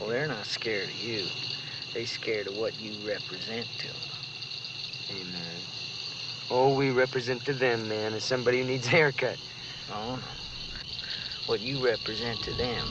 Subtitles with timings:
[0.00, 1.26] Oh, they're not scared of you.
[1.92, 3.96] They scared of what you represent to them.
[5.08, 5.60] Hey, man.
[6.50, 9.36] All oh, we represent to them, man, is somebody who needs a haircut.
[9.92, 10.22] Oh, no.
[11.46, 12.86] What you represent to them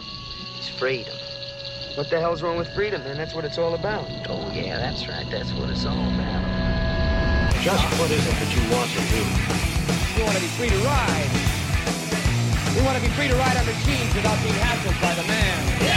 [0.60, 1.16] is freedom.
[1.96, 3.18] What the hell's wrong with freedom, man?
[3.18, 4.06] That's what it's all about.
[4.30, 5.26] Oh, yeah, that's right.
[5.32, 7.54] That's what it's all about.
[7.62, 9.22] Just what is it that you want to do?
[10.16, 11.50] We want to be free to ride.
[12.76, 15.89] We want to be free to ride our machines without being hassled by the man.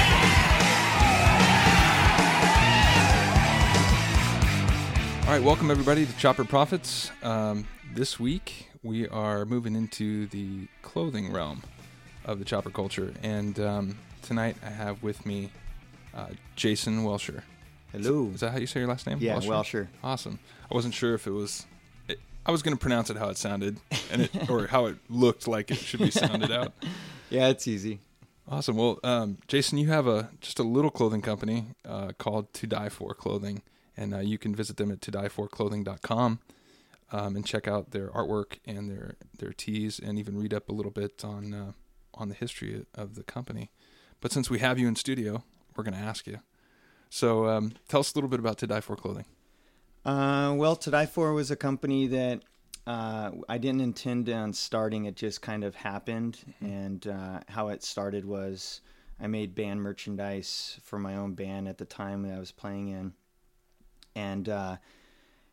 [5.23, 7.11] All right, welcome everybody to Chopper Profits.
[7.23, 11.63] Um, this week we are moving into the clothing realm
[12.25, 15.51] of the chopper culture, and um, tonight I have with me
[16.15, 17.43] uh, Jason Welsher.
[17.93, 18.31] Hello.
[18.35, 19.19] Is that how you say your last name?
[19.21, 19.89] Yeah, Welsher.
[20.03, 20.39] Awesome.
[20.71, 21.67] I wasn't sure if it was.
[22.09, 23.79] It, I was going to pronounce it how it sounded,
[24.11, 26.73] and it, or how it looked like it should be sounded out.
[27.31, 28.01] Yeah, it's easy.
[28.47, 28.77] Awesome.
[28.77, 32.91] Well, um, Jason, you have a just a little clothing company uh, called To Die
[32.91, 33.63] For Clothing,
[33.97, 36.41] and uh, you can visit them at todieforclothing.com
[37.13, 40.73] um, and check out their artwork and their their tees, and even read up a
[40.73, 41.73] little bit on uh,
[42.15, 43.71] on the history of the company.
[44.21, 45.45] But since we have you in studio,
[45.77, 46.39] we're going to ask you.
[47.11, 49.27] So, um, tell us a little bit about To Die For Clothing.
[50.05, 52.43] Uh, well, To Die For was a company that
[52.87, 55.05] uh, I didn't intend on starting.
[55.05, 56.39] It just kind of happened.
[56.61, 58.81] And uh, how it started was
[59.21, 62.89] I made band merchandise for my own band at the time that I was playing
[62.89, 63.13] in.
[64.15, 64.77] And uh,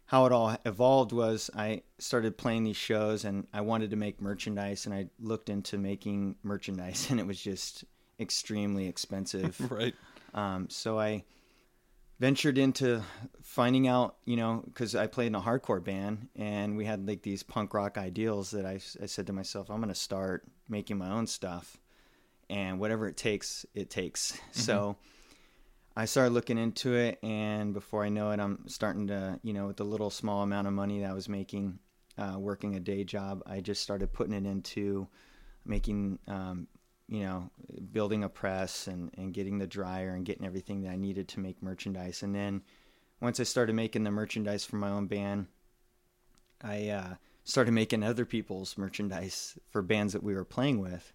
[0.06, 4.22] how it all evolved was I started playing these shows and I wanted to make
[4.22, 4.86] merchandise.
[4.86, 7.86] And I looked into making merchandise, and it was just
[8.20, 9.60] extremely expensive.
[9.72, 9.96] Right.
[10.34, 11.24] Um, so I
[12.20, 13.02] ventured into
[13.42, 17.22] finding out, you know, because I played in a hardcore band and we had like
[17.22, 20.98] these punk rock ideals that I, I said to myself, I'm going to start making
[20.98, 21.78] my own stuff
[22.50, 24.38] and whatever it takes, it takes.
[24.52, 24.98] So
[26.00, 29.68] I started looking into it and before I know it, I'm starting to, you know,
[29.68, 31.78] with the little small amount of money that I was making,
[32.18, 35.10] uh, working a day job, I just started putting it into
[35.66, 36.70] making, um,
[37.10, 37.50] you know,
[37.92, 41.42] building a press and, and getting the dryer and getting everything that I needed to
[41.42, 42.24] make merchandise.
[42.24, 42.62] And then
[43.20, 45.48] once I started making the merchandise for my own band,
[46.64, 51.12] I uh, started making other people's merchandise for bands that we were playing with.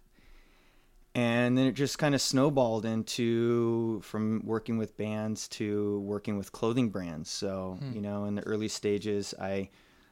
[1.15, 6.51] And then it just kind of snowballed into from working with bands to working with
[6.51, 7.29] clothing brands.
[7.29, 9.69] So, you know, in the early stages, I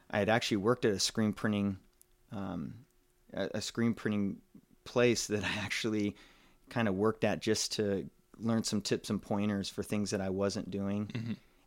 [0.09, 1.78] I had actually worked at a screen printing
[2.31, 2.75] um,
[3.34, 4.38] a, screen printing
[4.86, 6.16] place that I actually
[6.69, 8.09] kind of worked at just to
[8.40, 11.12] learn some tips and pointers for things that I wasn't doing.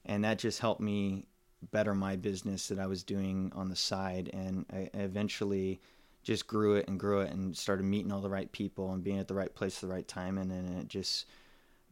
[0.06, 1.26] And that just helped me
[1.72, 4.30] better my business that I was doing on the side.
[4.32, 5.80] And I I eventually
[6.26, 9.20] just grew it and grew it and started meeting all the right people and being
[9.20, 10.38] at the right place at the right time.
[10.38, 11.26] And then it just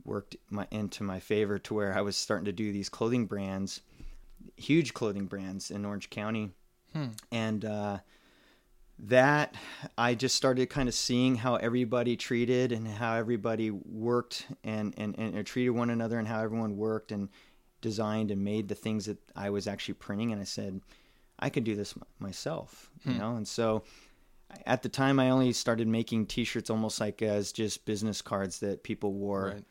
[0.05, 3.81] worked my into my favor to where I was starting to do these clothing brands,
[4.57, 6.51] huge clothing brands in Orange County.
[7.31, 7.99] And, uh,
[8.99, 9.55] that
[9.99, 15.17] I just started kind of seeing how everybody treated and how everybody worked and, and,
[15.17, 17.29] and treated one another and how everyone worked and
[17.81, 20.33] designed and made the things that I was actually printing.
[20.33, 20.81] And I said,
[21.39, 23.35] I could do this myself, you know?
[23.37, 23.83] And so
[24.67, 28.83] at the time I only started making t-shirts almost like as just business cards that
[28.83, 29.65] people wore Right.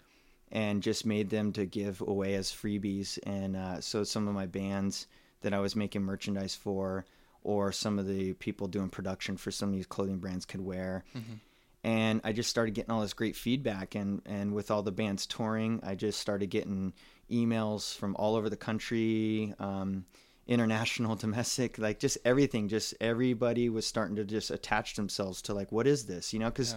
[0.51, 3.17] and just made them to give away as freebies.
[3.23, 5.07] And uh, so some of my bands
[5.41, 7.05] that I was making merchandise for,
[7.43, 11.03] or some of the people doing production for some of these clothing brands could wear.
[11.83, 13.95] And I just started getting all this great feedback.
[13.95, 16.93] And, and with all the bands touring, I just started getting
[17.29, 20.05] emails from all over the country, um,
[20.47, 22.67] international, domestic, like just everything.
[22.67, 26.33] Just everybody was starting to just attach themselves to like, what is this?
[26.33, 26.75] You know, because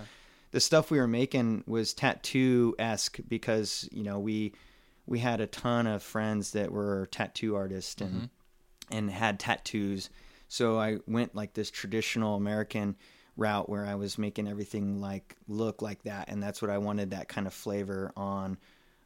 [0.52, 4.54] the stuff we were making was tattoo esque because you know we
[5.06, 8.30] we had a ton of friends that were tattoo artists and
[8.90, 10.10] and had tattoos.
[10.48, 12.96] So I went like this traditional American
[13.36, 17.10] route where I was making everything like look like that, and that's what I wanted
[17.10, 18.56] that kind of flavor on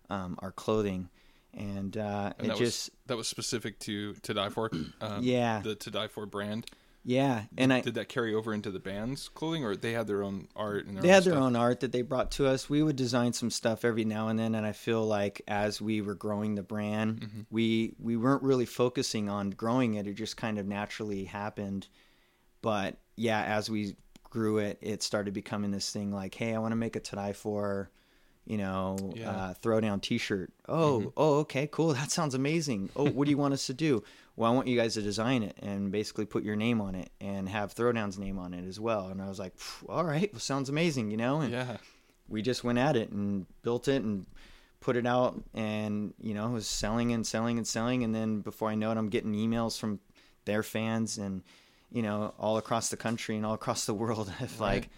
[0.08, 1.08] um, our clothing.
[1.54, 4.70] And, uh, And it that just was that was specific to To Die For.
[5.00, 5.60] Um, Yeah.
[5.60, 6.66] The To Die For brand.
[7.02, 10.22] yeah, and I Did that carry over into the band's clothing, or they had their
[10.22, 11.42] own art and their they own had their stuff?
[11.44, 12.68] own art that they brought to us.
[12.68, 16.02] We would design some stuff every now and then, and I feel like as we
[16.02, 17.40] were growing the brand, Mm-hmm.
[17.50, 20.06] we we weren't really focusing on growing it.
[20.06, 21.88] It just kind of naturally happened.
[22.62, 26.72] But yeah, as we grew it, it started becoming this thing like, hey, I want
[26.72, 27.90] to make a tie for,
[28.50, 29.30] you know, Yeah.
[29.30, 30.50] uh, Throwdown T-shirt.
[30.68, 31.94] Oh, oh, okay, cool.
[32.00, 32.90] That sounds amazing.
[32.96, 34.02] Oh, what do you want us to do?
[34.36, 37.10] Well, I want you guys to design it and basically put your name on it
[37.20, 39.06] and have Throwdown's name on it as well.
[39.08, 39.52] And I was like,
[39.88, 41.40] all right, well, sounds amazing, you know.
[41.42, 41.76] And Yeah.
[42.28, 44.26] we just went at it and built it and
[44.80, 48.70] put it out, and you know, was selling and selling and selling, and then before
[48.70, 50.00] I know it, I'm getting emails from
[50.46, 51.42] their fans and
[51.92, 54.74] you know all across the country and all across the world of Right.
[54.74, 54.88] like,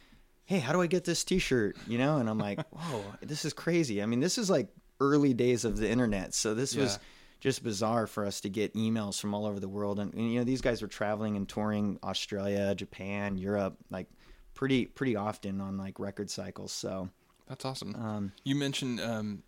[0.45, 1.77] hey, how do I get this T-shirt?
[1.87, 4.03] You know, and I'm like, whoa, this is crazy.
[4.03, 4.69] I mean, this is like
[5.01, 6.99] early days of the internet, so this was
[7.41, 9.99] just bizarre for us to get emails from all over the world.
[9.99, 14.07] And, and, you know, these guys were traveling and touring Australia, Japan, Europe, like
[14.55, 16.71] pretty pretty often on like record cycles.
[16.71, 17.09] So
[17.49, 17.97] That's awesome.
[17.97, 19.43] um, you mentioned um,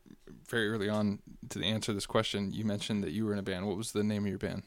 [0.48, 1.20] very early on
[1.50, 2.52] to answer this question.
[2.52, 3.66] You mentioned that you were in a band.
[3.66, 4.64] What was the name of your band?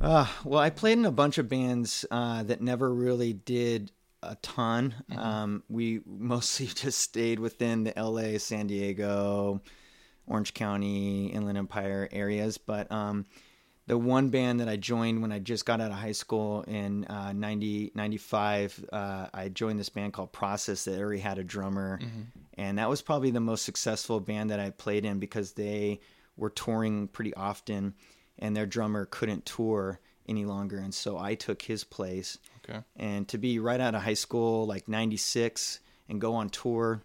[0.00, 3.90] Uh, well, I played in a bunch of bands uh, that never really did
[4.22, 4.94] a ton.
[5.16, 9.60] Um, we mostly just stayed within the LA, San Diego,
[10.26, 12.58] Orange County, Inland Empire areas.
[12.58, 13.26] But um,
[13.86, 17.04] the one band that I joined when I just got out of high school in
[17.06, 21.98] uh, 90, 95, uh, I joined this band called Process that already had a drummer.
[22.58, 26.00] And that was probably the most successful band that I played in because they
[26.36, 27.94] were touring pretty often
[28.38, 30.78] and their drummer couldn't tour any longer.
[30.78, 32.38] And so I took his place.
[32.68, 32.80] Okay.
[32.96, 37.02] And to be right out of high school, like 96, and go on tour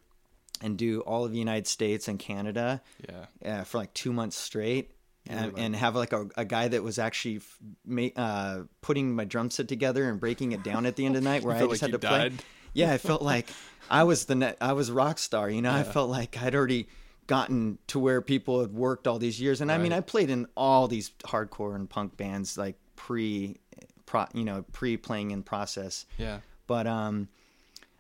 [0.62, 3.60] and do all of the United States and Canada Yeah.
[3.60, 4.92] uh, for like two months straight,
[5.28, 9.24] and, and have like a, a guy that was actually f- ma- uh, putting my
[9.26, 11.60] drum set together and breaking it down at the end of the night, where I
[11.60, 12.32] just like had to play.
[12.74, 13.50] Yeah, I felt like
[13.90, 15.50] I was the net, I was a rock star.
[15.50, 16.88] You know, I felt like I'd already
[17.28, 20.48] gotten to where people had worked all these years, and I mean, I played in
[20.58, 23.58] all these hardcore and punk bands like pre,
[24.06, 26.06] pro, you know, pre playing in process.
[26.18, 26.40] Yeah.
[26.68, 27.28] But um,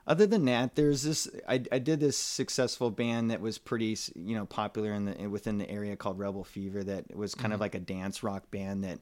[0.07, 1.27] other than that, there's this.
[1.47, 5.57] I, I did this successful band that was pretty, you know, popular in the within
[5.57, 6.83] the area called Rebel Fever.
[6.83, 7.61] That was kind of Mm-hmm.
[7.61, 8.99] like a dance rock band that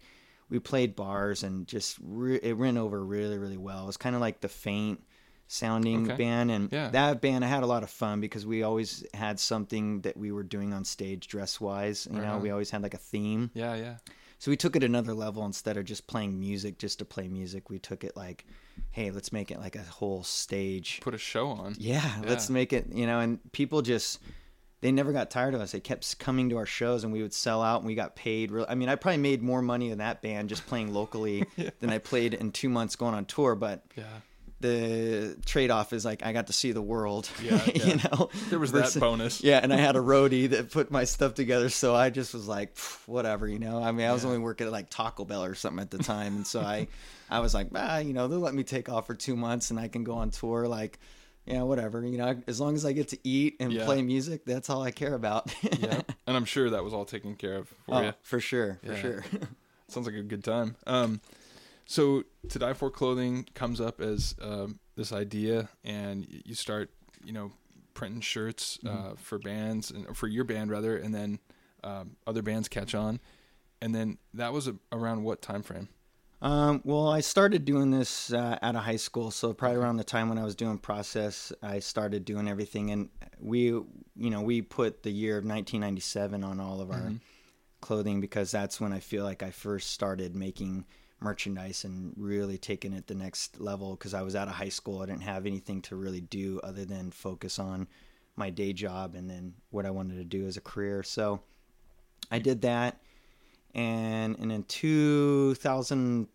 [0.49, 3.83] we played bars and just re- it went over really really well.
[3.83, 5.01] It was kind of like the Faint
[5.47, 6.15] sounding Okay.
[6.17, 6.89] band, and Yeah.
[6.89, 10.31] that band I had a lot of fun because we always had something that we
[10.31, 12.07] were doing on stage dress wise.
[12.11, 12.39] You know, Uh-huh.
[12.39, 13.49] we always had like a theme.
[13.53, 13.75] Yeah.
[13.75, 13.97] Yeah.
[14.41, 17.69] So we took it another level instead of just playing music just to play music.
[17.69, 18.47] We took it like,
[18.89, 20.99] hey, let's make it like a whole stage.
[20.99, 21.75] Put a show on.
[21.77, 24.19] Yeah, let's make it, you know, and people just
[24.81, 25.73] they never got tired of us.
[25.73, 28.49] They kept coming to our shows and we would sell out and we got paid
[28.49, 31.45] real I mean, I probably made more money in that band just playing locally
[31.79, 34.05] than I played in 2 months going on tour, but Yeah.
[34.61, 37.29] The trade-off is like I got to see the world.
[37.43, 37.85] Yeah, yeah.
[37.85, 38.29] you know.
[38.49, 39.43] There was that bonus.
[39.43, 42.47] Yeah, and I had a roadie that put my stuff together, so I just was
[42.47, 43.81] like, whatever, you know.
[43.81, 46.35] I mean, I was only working at like Taco Bell or something at the time,
[46.37, 46.87] and so I,
[47.29, 49.79] I was like, ah, you know, they'll let me take off for two months and
[49.79, 50.99] I can go on tour, like,
[51.45, 53.85] yeah, whatever, you know, as long as I get to eat and Yeah.
[53.85, 55.51] play music, that's all I care about.
[55.79, 56.01] Yeah.
[56.27, 58.13] and I'm sure that was all taken care of for oh, you.
[58.21, 59.01] for sure, for Yeah.
[59.01, 59.25] sure.
[59.87, 60.75] Sounds like a good time.
[60.85, 61.19] Um,
[61.85, 66.91] so to die for clothing comes up as um, this idea, and you start,
[67.23, 67.51] you know,
[67.93, 71.39] printing shirts uh, for bands and for your band rather, and then
[71.83, 73.19] um, other bands catch on,
[73.81, 75.89] and then that was a, around what time frame?
[76.41, 80.03] Um, well, I started doing this uh, out of high school, so probably around the
[80.03, 83.85] time when I was doing process, I started doing everything, and we, you
[84.15, 87.11] know, we put the year of 1997 on all of our
[87.81, 90.85] clothing because that's when I feel like I first started making
[91.21, 95.01] merchandise and really taking it the next level because I was out of high school.
[95.01, 97.87] I didn't have anything to really do other than focus on
[98.35, 101.03] my day job and then what I wanted to do as a career.
[101.03, 101.41] So
[102.31, 102.97] I did that
[103.73, 106.27] and and in 2000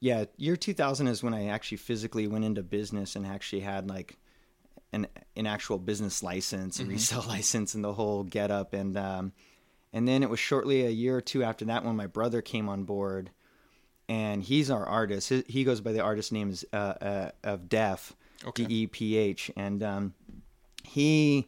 [0.00, 4.16] yeah year 2000 is when i actually physically went into business and actually had like
[4.92, 9.32] an an actual business license a resale license and the whole get up and um
[9.92, 12.68] and then it was shortly a year or two after that when my brother came
[12.68, 13.30] on board
[14.10, 18.14] and he's our artist he, goes by the artist name is uh, uh, of Deph
[18.44, 18.64] Okay.
[18.64, 20.14] d-e-p-h and um
[20.82, 21.46] he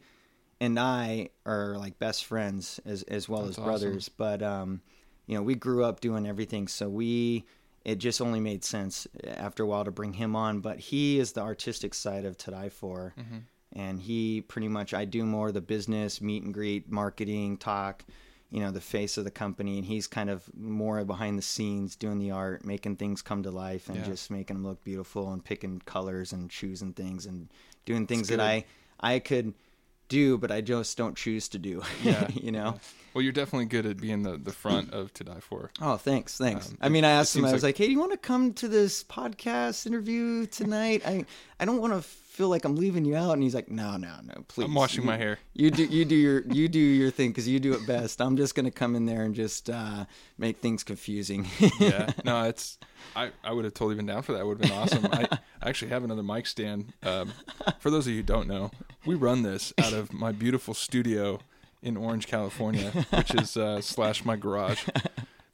[0.59, 4.09] and I are like best friends as as well That's as brothers.
[4.09, 4.81] But um,
[5.27, 7.43] you know, we grew up doing everything, so we
[7.83, 10.61] it just only made sense after a while to bring him on.
[10.61, 13.13] But he is the artistic side of To Die For,
[13.73, 18.05] and he pretty much I do more the business, meet and greet, marketing, talk.
[18.53, 21.95] You know, the face of the company, and he's kind of more behind the scenes,
[21.95, 24.05] doing the art, making things come to life, and Yeah.
[24.05, 27.49] just making them look beautiful, and picking colors and choosing things, and
[27.85, 28.39] doing things that.
[28.39, 28.65] I
[28.99, 29.53] I could
[30.07, 31.81] do, but I just don't choose to do.
[32.03, 32.27] Yeah.
[32.29, 32.79] you know.
[33.15, 35.71] Well, you're definitely good at being the, the front of To Die For.
[35.81, 36.69] Oh, thanks, thanks.
[36.69, 37.45] Um, I mean, I asked him.
[37.45, 41.01] I was like- like, "Hey, do you want to come to this podcast interview tonight?"
[41.05, 41.25] I
[41.59, 44.15] I don't want to feel like I'm leaving you out." And he's like, "No, no,
[44.23, 44.65] no, please.
[44.65, 45.39] I'm washing You- my hair.
[45.53, 48.21] You do you do your you do your thing because you do it best.
[48.21, 50.05] I'm just gonna come in there and just uh,
[50.37, 51.47] make things confusing."
[51.79, 52.77] yeah, no, it's
[53.15, 54.45] I, I would have totally been down for that.
[54.45, 55.05] Would have been awesome.
[55.11, 55.27] I,
[55.61, 56.93] I actually have another mic stand.
[57.03, 57.31] Um,
[57.79, 58.71] for those of you who don't know,
[59.05, 61.39] we run this out of my beautiful studio
[61.81, 64.87] in Orange, California, which is uh, slash my garage,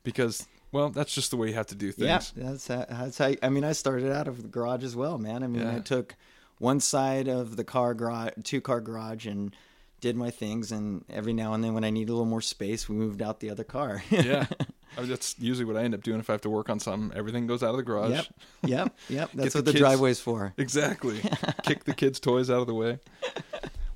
[0.04, 2.32] because well, that's just the way you have to do things.
[2.38, 3.34] Yeah, that's how, that's how.
[3.42, 5.44] I mean, I started out of the garage as well, man.
[5.44, 5.78] I mean, Yeah.
[5.78, 6.16] I took
[6.60, 9.56] one side of the car garage, two car garage, and
[10.02, 10.72] did my things.
[10.72, 13.40] And every now and then, when I need a little more space, we moved out
[13.40, 14.04] the other car.
[14.10, 14.46] Yeah,
[14.98, 16.80] I mean, that's usually what I end up doing if I have to work on
[16.80, 17.18] something.
[17.18, 18.12] Everything goes out of the garage.
[18.12, 18.26] yep,
[18.66, 19.30] yep, yep.
[19.34, 20.54] That's the what the kids- driveway's for.
[20.58, 21.20] Exactly.
[21.64, 23.00] Kick the kids' toys out of the way.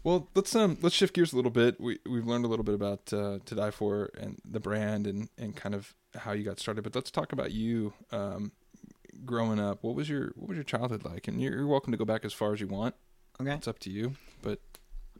[0.04, 1.80] Well, let's um let's shift gears a little bit.
[1.80, 5.30] We we've learned a little bit about uh, to die for and the brand and
[5.38, 6.84] and kind of how you got started.
[6.84, 8.52] But let's talk about you um
[9.26, 9.84] growing up.
[9.84, 11.28] What was your what was your childhood like?
[11.28, 12.96] And you're, you're welcome to go back as far as you want.
[13.42, 13.54] Okay.
[13.54, 14.14] It's up to you.
[14.42, 14.60] But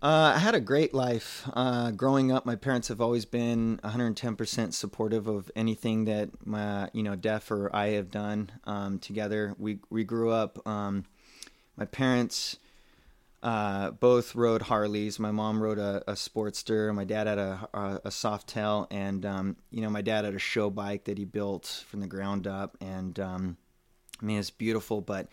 [0.02, 1.50] Uh, I had a great life.
[1.54, 7.04] Uh, growing up, my parents have always been 110% supportive of anything that my, you
[7.04, 9.56] know, Deph or I have done um, together.
[9.58, 10.66] We we grew up.
[10.68, 11.06] Um,
[11.78, 12.58] my parents
[13.42, 15.20] uh, both rode Harleys.
[15.20, 16.94] My mom rode a, a Sportster.
[16.94, 20.40] My dad had a a, a Softail, and um, you know, my dad had a
[20.40, 22.78] show bike that he built from the ground up.
[22.80, 23.58] And um,
[24.22, 25.28] I mean, it's beautiful, but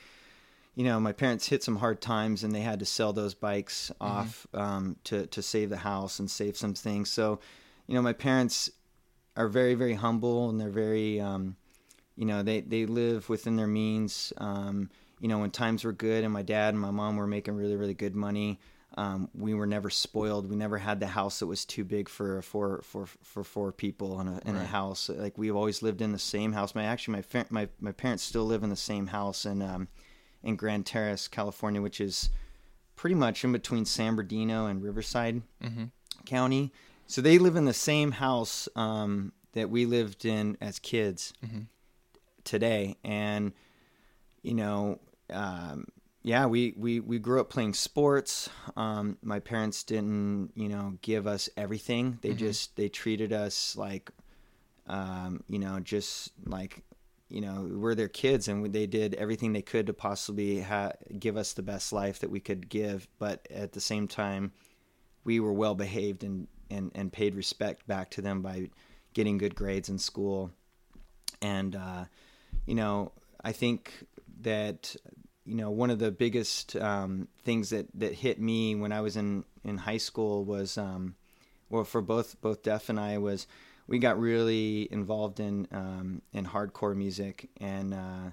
[0.75, 3.90] you know, my parents hit some hard times and they had to sell those bikes
[4.00, 7.10] off um, to to save the house and save some things.
[7.10, 7.40] So,
[7.87, 8.70] you know, my parents
[9.37, 11.56] are very very humble and they're very, um,
[12.16, 14.32] you know, they they live within their means.
[14.38, 17.54] Um, you know, when times were good and my dad and my mom were making
[17.54, 18.58] really really good money.
[18.97, 20.50] Um, we were never spoiled.
[20.50, 24.20] We never had the house that was too big for for for for four people
[24.20, 25.09] in a in a house.
[25.09, 26.75] Like we've always lived in the same house.
[26.75, 29.88] My actually my my my parents still live in the same house and um,
[30.42, 32.30] in Grand Terrace, California, which is
[32.97, 35.42] pretty much in between San Bernardino and Riverside
[36.26, 36.73] County.
[37.06, 41.32] So they live in the same house um, that we lived in as kids
[42.44, 43.52] today, and
[44.42, 44.99] you know,
[45.32, 45.87] um,
[46.23, 48.50] yeah, we, we we grew up playing sports.
[48.77, 52.19] Um, my parents didn't, you know, give us everything.
[52.21, 54.11] They just they treated us like,
[54.87, 56.83] um, you know, just like
[57.31, 61.37] you know we're their kids and they did everything they could to possibly ha- give
[61.37, 64.53] us the best life that we could give but at the same time
[65.25, 68.69] we were well behaved and, and, and paid respect back to them by
[69.15, 70.50] getting good grades in school
[71.41, 72.05] and uh,
[72.67, 73.12] you know
[73.45, 74.05] i think
[74.43, 74.95] that
[75.50, 79.16] you know one of the biggest um, things that, that hit me when i was
[79.16, 81.14] in, in high school was um,
[81.71, 83.47] well for both both Deph and I was
[83.87, 88.30] we got really involved in um, in hardcore music and uh,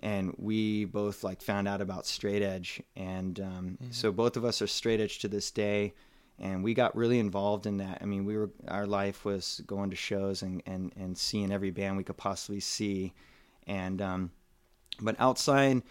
[0.00, 4.60] and we both like found out about straight edge and um, so both of us
[4.60, 5.94] are straight edge to this day
[6.38, 7.98] and we got really involved in that.
[8.00, 11.70] I mean we were our life was going to shows and and, and seeing every
[11.70, 13.12] band we could possibly see
[13.66, 14.30] and um,
[15.00, 15.82] but outside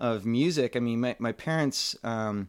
[0.00, 2.48] of music I mean my, my parents um,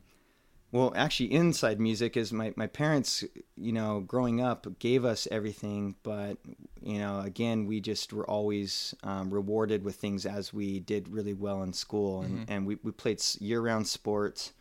[0.72, 3.24] well actually inside music is my, my parents
[3.58, 6.38] you know growing up gave us everything but
[6.82, 11.34] you know again we just were always um, rewarded with things as we did really
[11.34, 14.54] well in school and, and we, we played year-round sports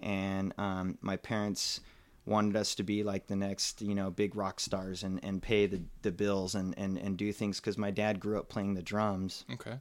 [0.00, 1.80] and um, my parents
[2.26, 5.66] wanted us to be like the next you know big rock stars and, and pay
[5.66, 8.82] the, the bills and, and, and do things because my dad grew up playing the
[8.82, 9.78] drums okay.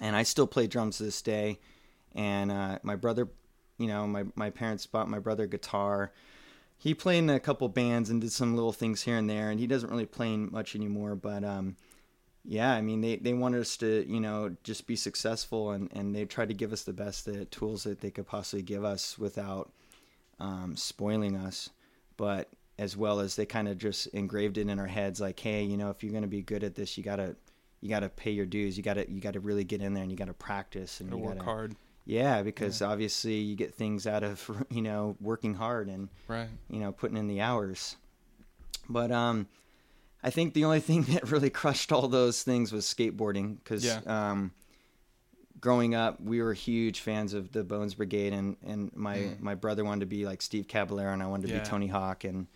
[0.00, 1.60] and I still play drums to this day.
[2.14, 3.28] And uh, my brother,
[3.78, 6.12] you know, my my parents bought my brother a guitar.
[6.78, 9.60] He played in a couple bands and did some little things here and there, and
[9.60, 11.14] he doesn't really play much anymore.
[11.14, 11.76] But um,
[12.44, 16.14] yeah, I mean, they, they wanted us to, you know, just be successful, and, and
[16.14, 19.16] they tried to give us the best uh, tools that they could possibly give us
[19.16, 19.72] without
[20.40, 21.70] um, spoiling us.
[22.16, 25.62] But as well as they kind of just engraved it in our heads, like, hey,
[25.62, 27.36] you know, if you're going to be good at this, you gotta
[27.80, 28.76] you gotta pay your dues.
[28.76, 31.28] You gotta you gotta really get in there and you gotta practice and Gotta you
[31.28, 31.76] work hard.
[32.04, 36.48] Yeah, because obviously you get things out of you know working hard and Right.
[36.68, 37.96] you know putting in the hours.
[38.88, 39.46] But um,
[40.24, 44.00] I think the only thing that really crushed all those things was skateboarding because Yeah.
[44.06, 44.52] um,
[45.60, 49.84] growing up we were huge fans of the Bones Brigade and and my my brother
[49.84, 51.56] wanted to be like Steve Caballero and I wanted to Mm.
[51.56, 51.62] Yeah.
[51.62, 52.46] be Tony Hawk and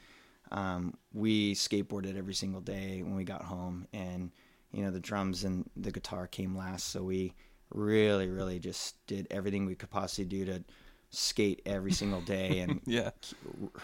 [0.52, 4.30] um, we skateboarded every single day when we got home and
[4.72, 7.32] you know the drums and the guitar came last so we
[7.70, 10.64] really really just did everything we could possibly do to
[11.11, 13.11] skate every single day and Yeah.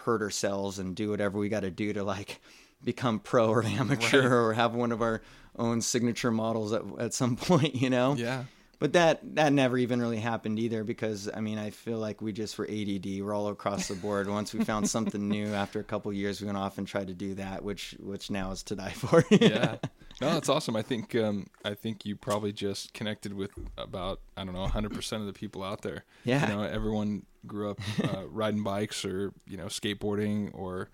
[0.03, 2.41] hurt ourselves and do whatever we got to do to like
[2.83, 5.21] become pro or amateur or have one of our
[5.57, 8.43] own signature models at, at some point you know Yeah.
[8.79, 12.33] but that that never even really happened either because I mean I feel like we
[12.33, 13.05] just were ADD.
[13.21, 14.27] We're all across the board.
[14.29, 17.13] Once we found something new after a couple years, we went off and tried to
[17.13, 19.23] do that, which which now is to die for.
[19.31, 19.75] yeah.
[20.21, 20.75] No, that's awesome.
[20.75, 24.93] I think um, I think you probably just connected with about I don't know 100
[24.93, 26.05] percent of the people out there.
[26.23, 26.47] Yeah.
[26.49, 30.89] You know, everyone grew up uh, riding bikes or you know skateboarding or,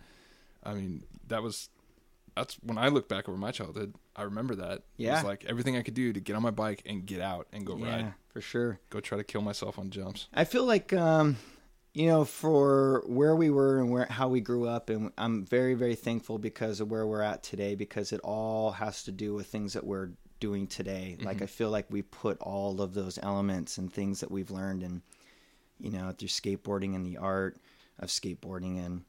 [0.63, 1.69] I mean, that was
[2.35, 3.93] that's when I look back over my childhood.
[4.15, 4.73] I remember that.
[4.77, 5.15] It Yeah.
[5.15, 7.65] was like everything I could do to get on my bike and get out and
[7.65, 8.79] go yeah, ride, for sure.
[8.89, 10.27] go try to kill myself on jumps.
[10.33, 11.37] I feel like um,
[11.99, 15.73] you know for where we were and where how we grew up, and I'm very
[15.73, 19.47] very thankful because of where we're at today because it all has to do with
[19.47, 21.17] things that we're doing today.
[21.21, 24.81] Like I feel like we put all of those elements and things that we've learned
[24.81, 25.01] and
[25.77, 27.57] you know through skateboarding and the art
[27.99, 29.03] of skateboarding and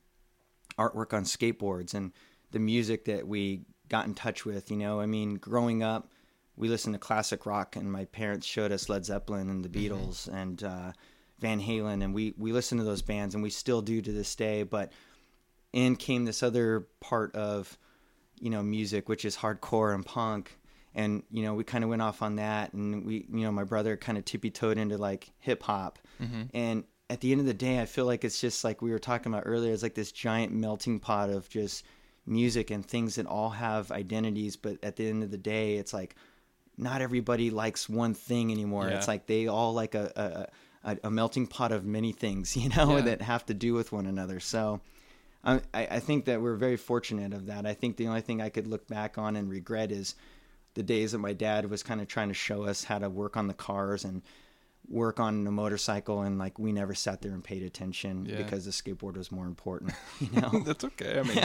[0.77, 2.11] artwork on skateboards and
[2.51, 4.69] the music that we got in touch with.
[4.69, 6.11] You know, I mean, growing up,
[6.57, 10.27] we listened to classic rock, and my parents showed us Led Zeppelin and the Beatles
[10.27, 10.91] and uh,
[11.41, 14.35] Van Halen, and we we listened to those bands, and we still do to this
[14.35, 14.63] day.
[14.63, 14.93] But
[15.73, 17.77] in came this other part of
[18.39, 20.57] you know music, which is hardcore and punk.
[20.93, 23.65] And you know we kind of went off on that, and we you know my
[23.65, 26.43] brother kind of tippy toed into like hip hop, mm-hmm.
[26.53, 28.99] and at the end of the day, I feel like it's just like we were
[28.99, 29.73] talking about earlier.
[29.73, 31.85] It's like this giant melting pot of just
[32.27, 35.93] music and things that all have identities, but at the end of the day, it's
[35.93, 36.15] like
[36.79, 38.89] not everybody likes one thing anymore.
[38.89, 38.97] Yeah.
[38.97, 40.47] It's like they all like a a,
[40.85, 43.03] a, a melting pot of many things, you know, Yeah.
[43.03, 44.41] that have to do with one another.
[44.41, 44.81] So.
[45.43, 47.65] I, I I think that we're very fortunate of that.
[47.65, 50.15] I think the only thing I could look back on and regret is
[50.75, 53.39] the days that my dad was kind of trying to show us how to work
[53.39, 54.21] on the cars and
[54.87, 58.37] work on a motorcycle and like we never sat there and paid attention Yeah.
[58.37, 61.19] because the skateboard was more important you know That's okay.
[61.19, 61.43] I mean,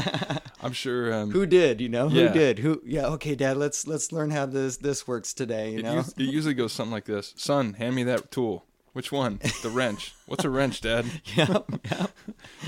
[0.61, 1.13] I'm sure.
[1.13, 2.27] Um, who did you know Yeah.
[2.27, 5.83] who did who yeah okay dad let's let's learn how this this works today you
[5.83, 8.65] know it usually goes something like this: "Son, hand me that tool."
[8.95, 9.41] Which one?
[9.61, 10.13] The wrench.
[10.25, 11.05] What's a wrench, Dad?
[11.35, 12.05] yeah, yeah.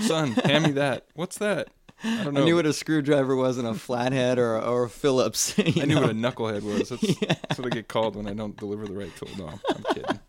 [0.02, 1.06] Son, hand me that.
[1.14, 1.70] What's that?
[2.04, 2.42] I don't know.
[2.42, 5.96] I knew what a screwdriver was and a flathead or or a Phillips I knew
[5.96, 6.02] know?
[6.02, 6.90] what a knucklehead was.
[6.90, 9.30] That's, that's what I get called when I don't deliver the right tool.
[9.38, 10.20] No, I'm, kidding.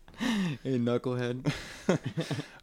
[0.63, 1.51] a knucklehead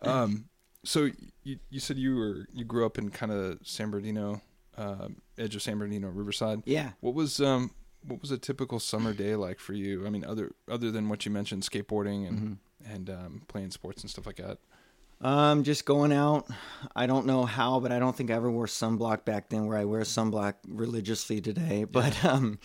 [0.03, 0.47] Um,
[0.83, 1.11] so
[1.45, 4.41] you you said you were you grew up in kind of San Bernardino,
[4.79, 6.63] um, edge of San Bernardino, Riverside.
[6.65, 10.07] yeah What was um what was a typical summer day like for you?
[10.07, 12.53] I mean, other other than what you mentioned, skateboarding and Mm-hmm.
[12.85, 14.59] And um, playing sports and stuff like that.
[15.21, 16.47] Um, just going out.
[16.95, 19.79] I don't know how, but I don't think I ever wore sunblock back then where
[19.79, 21.85] I wear sunblock religiously today.
[21.85, 22.59] But um,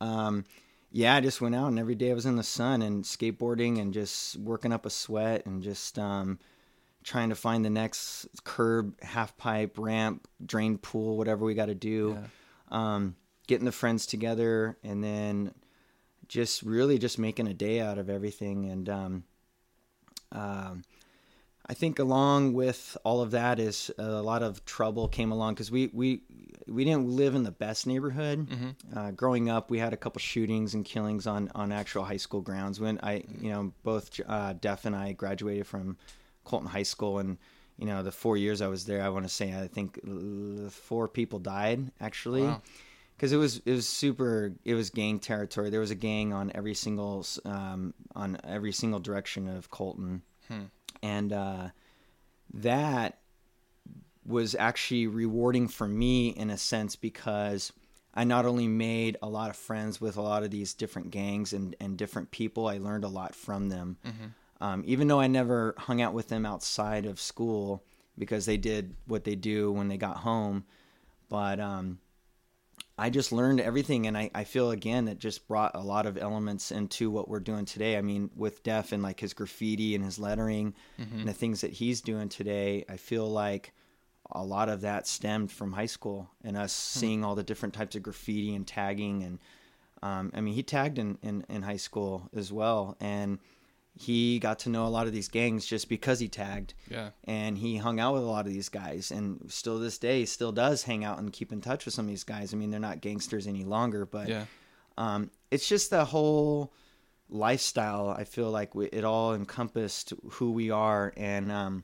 [0.00, 0.44] um,
[0.92, 3.80] yeah, I just went out and every day I was in the sun and skateboarding
[3.80, 6.38] and just working up a sweat and just um,
[7.02, 11.74] trying to find the next curb, half pipe, ramp, drain pool, whatever we got to
[11.74, 12.18] do.
[12.70, 13.16] Um,
[13.46, 15.52] getting the friends together and then
[16.28, 19.24] just really just making a day out of everything and um,
[20.32, 20.82] um,
[21.68, 25.70] I think along with all of that is a lot of trouble came along because
[25.70, 26.22] we, we
[26.68, 28.46] we didn't live in the best neighborhood.
[28.96, 32.40] Uh, growing up, we had a couple shootings and killings on on actual high school
[32.40, 32.78] grounds.
[32.78, 35.96] When I, you know, both uh, Deph and I graduated from
[36.44, 37.36] Colton High School, and
[37.78, 40.70] you know, the four years I was there, I want to say I think uh,
[40.70, 42.62] four people died actually Wow.
[43.16, 46.52] Because it was it was super it was gang territory there was a gang on
[46.54, 50.22] every single um, on every single direction of Colton
[51.02, 51.68] and uh,
[52.54, 53.18] that
[54.24, 57.72] was actually rewarding for me in a sense because
[58.14, 61.52] I not only made a lot of friends with a lot of these different gangs
[61.52, 63.98] and, and different people, I learned a lot from them.
[64.60, 67.84] Um, even though I never hung out with them outside of school
[68.18, 70.64] because they did what they do when they got home.
[71.28, 71.98] But um,
[72.98, 76.16] I just learned everything, and I, I feel again it just brought a lot of
[76.16, 77.98] elements into what we're doing today.
[77.98, 80.74] I mean, with Deph and like his graffiti and his lettering
[81.18, 83.74] and the things that he's doing today, I feel like
[84.32, 87.96] a lot of that stemmed from high school and us seeing all the different types
[87.96, 89.22] of graffiti and tagging.
[89.22, 89.38] And
[90.02, 93.38] um, I mean, he tagged in, in, in high school as well, and
[93.98, 97.10] he got to know a lot of these gangs just because he tagged Yeah.
[97.24, 100.52] and he hung out with a lot of these guys and still this day still
[100.52, 102.78] does hang out and keep in touch with some of these guys i mean they're
[102.78, 104.44] not gangsters any longer but Yeah.
[104.98, 106.72] um, it's just the whole
[107.28, 111.82] lifestyle i feel like we, it all encompassed who we are and um,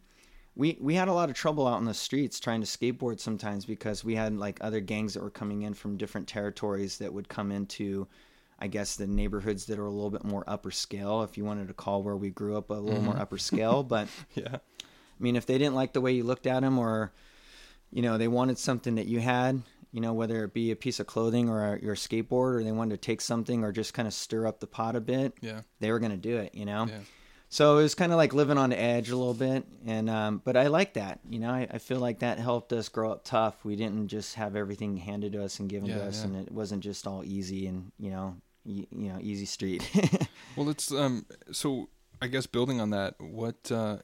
[0.55, 3.65] we we had a lot of trouble out in the streets trying to skateboard sometimes
[3.65, 7.29] because we had like other gangs that were coming in from different territories that would
[7.29, 8.07] come into
[8.63, 11.67] I guess the neighborhoods that are a little bit more upper scale, if you wanted
[11.69, 13.83] to call where we grew up a little more upper scale.
[13.83, 14.55] But Yeah.
[14.57, 17.13] I mean, if they didn't like the way you looked at them, or
[17.91, 21.01] you know, they wanted something that you had, you know, whether it be a piece
[21.01, 24.07] of clothing or a, your skateboard, or they wanted to take something or just kind
[24.09, 25.61] of stir up the pot a bit, Yeah.
[25.81, 26.87] they were going to do it, you know?
[26.87, 27.01] Yeah.
[27.51, 29.67] So it was kind of like living on the edge a little bit.
[29.85, 32.89] And, um, but I like that, you know, I, I feel like that helped us
[32.89, 33.63] grow up tough.
[33.63, 36.29] We didn't just have everything handed to us and given to us, yeah.
[36.29, 39.89] and it wasn't just all easy and, you know, y- you know, easy street.
[40.57, 41.25] Well, it's um.
[41.51, 41.89] So
[42.21, 43.99] I guess building on that, what uh,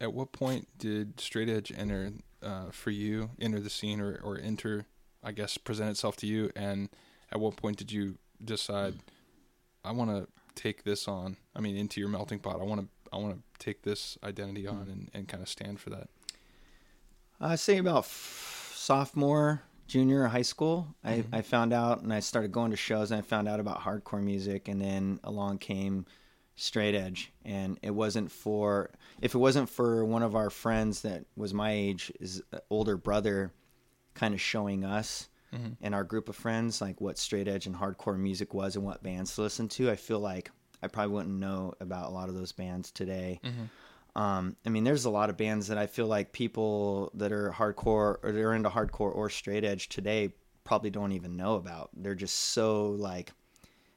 [0.00, 3.30] at what point did straight edge enter uh, for you?
[3.40, 4.86] Enter the scene or or enter,
[5.24, 6.88] I guess, present itself to you, and
[7.32, 8.94] at what point did you decide
[9.84, 11.36] I want to take this on?
[11.56, 12.60] I mean, into your melting pot.
[12.60, 15.80] I want to I want to take this identity on and, and kind of stand
[15.80, 16.08] for that.
[17.40, 20.94] I say about f- sophomore, junior high school.
[21.02, 21.34] I, mm-hmm.
[21.34, 24.22] I found out and I started going to shows and I found out about hardcore
[24.22, 26.06] music and then along came
[26.54, 27.32] straight edge.
[27.44, 31.72] And it wasn't for if it wasn't for one of our friends that was my
[31.72, 33.52] age is older brother
[34.14, 35.72] kind of showing us mm-hmm.
[35.82, 39.02] and our group of friends like what straight edge and hardcore music was and what
[39.02, 40.50] bands to listen to i feel like
[40.82, 43.64] i probably wouldn't know about a lot of those bands today mm-hmm.
[44.20, 47.50] Um, I mean, there's a lot of bands that I feel like people that are
[47.50, 51.88] hardcore or they're into hardcore or straight edge today probably don't even know about.
[51.96, 53.32] They're just so like,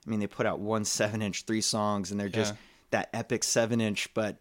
[0.07, 2.53] I mean, they put out one seven inch, three songs, and they're just
[2.91, 4.37] that epic seven inch, but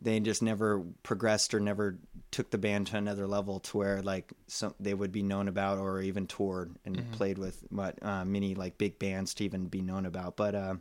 [0.00, 1.98] they just never progressed or never
[2.30, 5.78] took the band to another level to where like some they would be known about
[5.78, 9.80] or even toured and played with what uh, many like big bands to even be
[9.80, 10.36] known about.
[10.36, 10.74] But uh,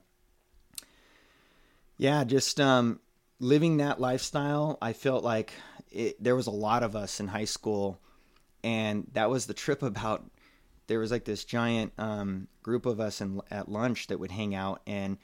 [1.97, 2.99] yeah, just um,
[3.39, 5.53] living that lifestyle, I felt like
[5.91, 7.99] it, there was a lot of us in high school,
[8.63, 10.29] and that was the trip about.
[10.87, 14.55] There was like this giant um, group of us in, at lunch that would hang
[14.55, 15.17] out, and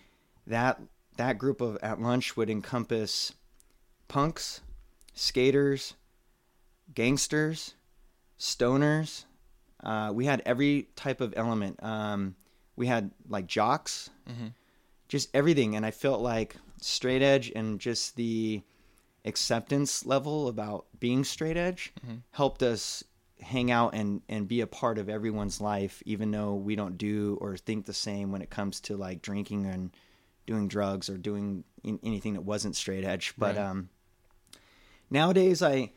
[0.47, 0.80] that
[1.17, 3.34] that group of at lunch would encompass
[4.08, 4.62] punks,
[5.13, 5.93] skaters,
[6.93, 7.76] gangsters,
[8.39, 9.26] stoners.
[9.84, 11.82] Uh, we had every type of element.
[11.84, 12.36] Um,
[12.76, 14.10] we had like jocks,
[15.08, 15.76] just everything.
[15.76, 18.62] And I felt like straight edge and just the
[19.26, 21.93] acceptance level about being straight edge
[22.32, 23.04] helped us
[23.41, 27.38] hang out and, and be a part of everyone's life, even though we don't do
[27.41, 29.91] or think the same when it comes to like drinking and
[30.46, 33.34] doing drugs or doing in, anything that wasn't straight edge.
[33.38, 33.65] But Right.
[33.65, 33.89] um,
[35.10, 35.91] nowadays, I,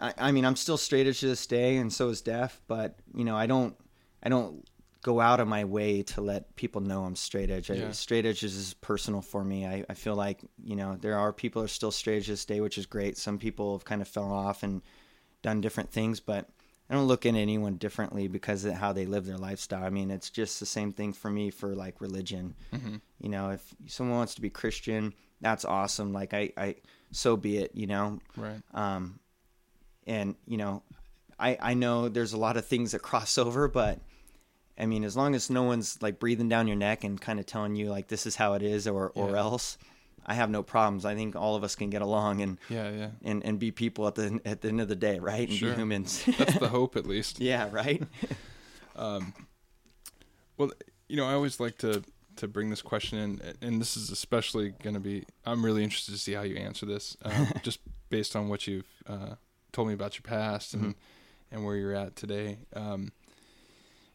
[0.00, 2.60] I, I mean, I'm still straight edge to this day, and so is Deph.
[2.66, 3.76] But you know, I don't,
[4.22, 4.64] I don't
[5.02, 7.70] go out of my way to let people know I'm straight edge.
[7.70, 9.66] I, straight edge is personal for me.
[9.66, 12.44] I, I feel like you know there are people who are still straight edge this
[12.44, 13.18] day, which is great.
[13.18, 14.80] Some people have kind of fell off and
[15.42, 16.48] done different things, but
[16.88, 19.82] I don't look at anyone differently because of how they live their lifestyle.
[19.84, 22.54] I mean, it's just the same thing for me for like religion.
[23.18, 26.12] You know, if someone wants to be Christian, that's awesome.
[26.12, 26.76] Like I, I,
[27.10, 27.72] so be it.
[27.74, 28.60] You know, Right.
[28.74, 29.18] um,
[30.06, 30.82] and you know,
[31.38, 33.98] I I know there's a lot of things that cross over, but
[34.78, 37.46] I mean, as long as no one's like breathing down your neck and kind of
[37.46, 39.38] telling you like this is how it is or or Yeah.
[39.40, 39.78] else,
[40.24, 41.04] I have no problems.
[41.04, 42.90] I think all of us can get along and Yeah.
[42.90, 43.10] Yeah.
[43.22, 45.48] and and be people at the at the end of the day, right?
[45.48, 45.70] And Sure.
[45.70, 46.24] be humans.
[46.38, 47.40] That's the hope, at least.
[47.40, 48.02] yeah, right.
[48.96, 49.34] um,
[50.56, 50.70] Well,
[51.08, 52.02] you know, I always like to
[52.36, 55.24] to bring this question in, and this is especially going to be.
[55.44, 58.88] I'm really interested to see how you answer this, um, just based on what you've
[59.06, 59.34] uh,
[59.72, 60.94] told me about your past and
[61.50, 62.58] and where you're at today.
[62.74, 63.12] Um,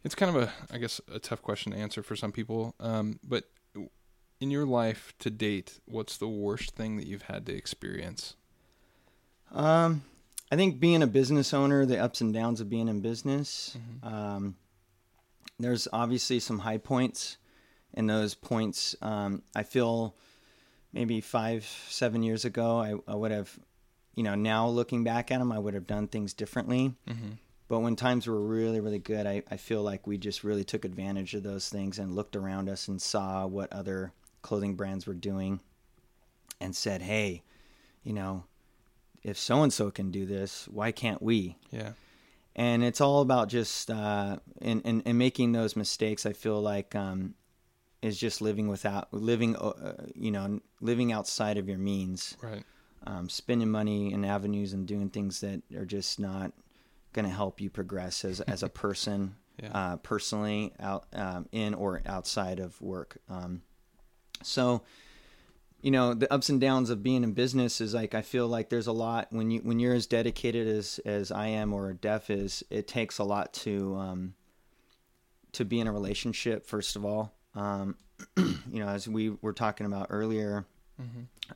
[0.04, 2.76] it's kind of a, I guess, a tough question to answer for some people.
[2.80, 3.46] Um, but
[4.40, 8.36] in your life to date, what's the worst thing that you've had to experience?
[9.52, 10.04] Um,
[10.52, 13.78] I think being a business owner, the ups and downs of being in business.
[14.04, 14.56] Um,
[15.60, 17.38] there's obviously some high points,
[17.94, 20.16] and those points, um, I feel
[20.94, 23.58] maybe five, seven years ago, I, I would have,
[24.14, 26.94] you know, now looking back at them, I would have done things differently.
[27.68, 30.86] But when times were really, really good, I, I feel like we just really took
[30.86, 35.14] advantage of those things and looked around us and saw what other clothing brands were
[35.14, 35.60] doing
[36.62, 37.44] and said, hey,
[38.04, 38.46] you know,
[39.22, 41.58] if so and so can do this, why can't we?
[41.72, 41.92] Yeah.
[42.56, 46.26] And it's all about just uh, in, in, in making those mistakes.
[46.26, 47.36] I feel like um,
[48.02, 52.64] is just living without living, uh, you know, living outside of your means, Right.
[53.06, 56.54] um, spending money in avenues and doing things that are just not
[57.18, 59.72] going to help you progress as as a person, Yeah.
[59.74, 63.18] uh, personally, out um, in or outside of work.
[63.28, 63.64] Um,
[64.44, 64.84] so
[65.82, 68.70] you know the ups and downs of being in business is like I feel like
[68.70, 72.30] there's a lot when you when you're as dedicated as as I am or Deph
[72.30, 74.34] is it takes a lot to um
[75.54, 77.96] to be in a relationship first of all um
[78.38, 80.66] you know as we were talking about earlier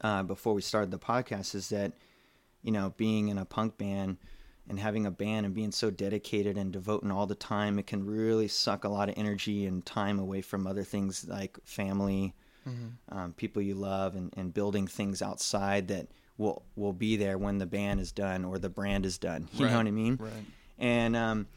[0.01, 1.91] uh before we started the podcast is that
[2.63, 4.17] you know being in a punk band
[4.71, 8.05] and having a band and being so dedicated and devoting all the time, it can
[8.05, 12.33] really suck a lot of energy and time away from other things like family,
[13.09, 16.07] um, people you love, and, and building things outside that
[16.37, 19.47] will will be there when the band is done or the brand is done.
[19.53, 20.17] You Right, know what I mean?
[20.19, 20.45] right.
[20.79, 21.47] And um,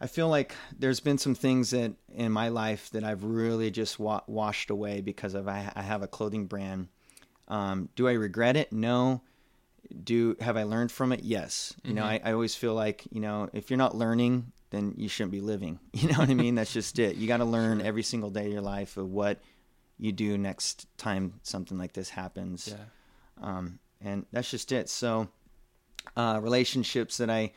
[0.00, 3.98] I feel like there's been some things that in my life that I've really just
[3.98, 6.88] wa- washed away because of I, I have a clothing brand.
[7.46, 8.72] Um, do I regret it?
[8.72, 9.20] No.
[10.02, 11.22] Do have I learned from it?
[11.22, 11.74] Yes.
[11.84, 15.08] You know, I, I always feel like you know if you're not learning, then you
[15.08, 15.78] shouldn't be living.
[15.92, 16.54] You know what I mean?
[16.56, 17.16] That's just it.
[17.16, 19.40] You got to learn every single day of your life of what
[19.98, 22.84] you do next time something like this happens Yeah.
[23.58, 24.88] um, and that's just it.
[24.88, 25.28] So,
[26.16, 27.52] uh, relationships that I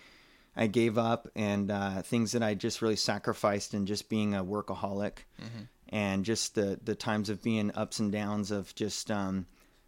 [0.56, 4.44] I gave up, and uh, things that I just really sacrificed, and just being a
[4.44, 5.20] workaholic,
[5.90, 9.46] and just the the times of being ups and downs of just um,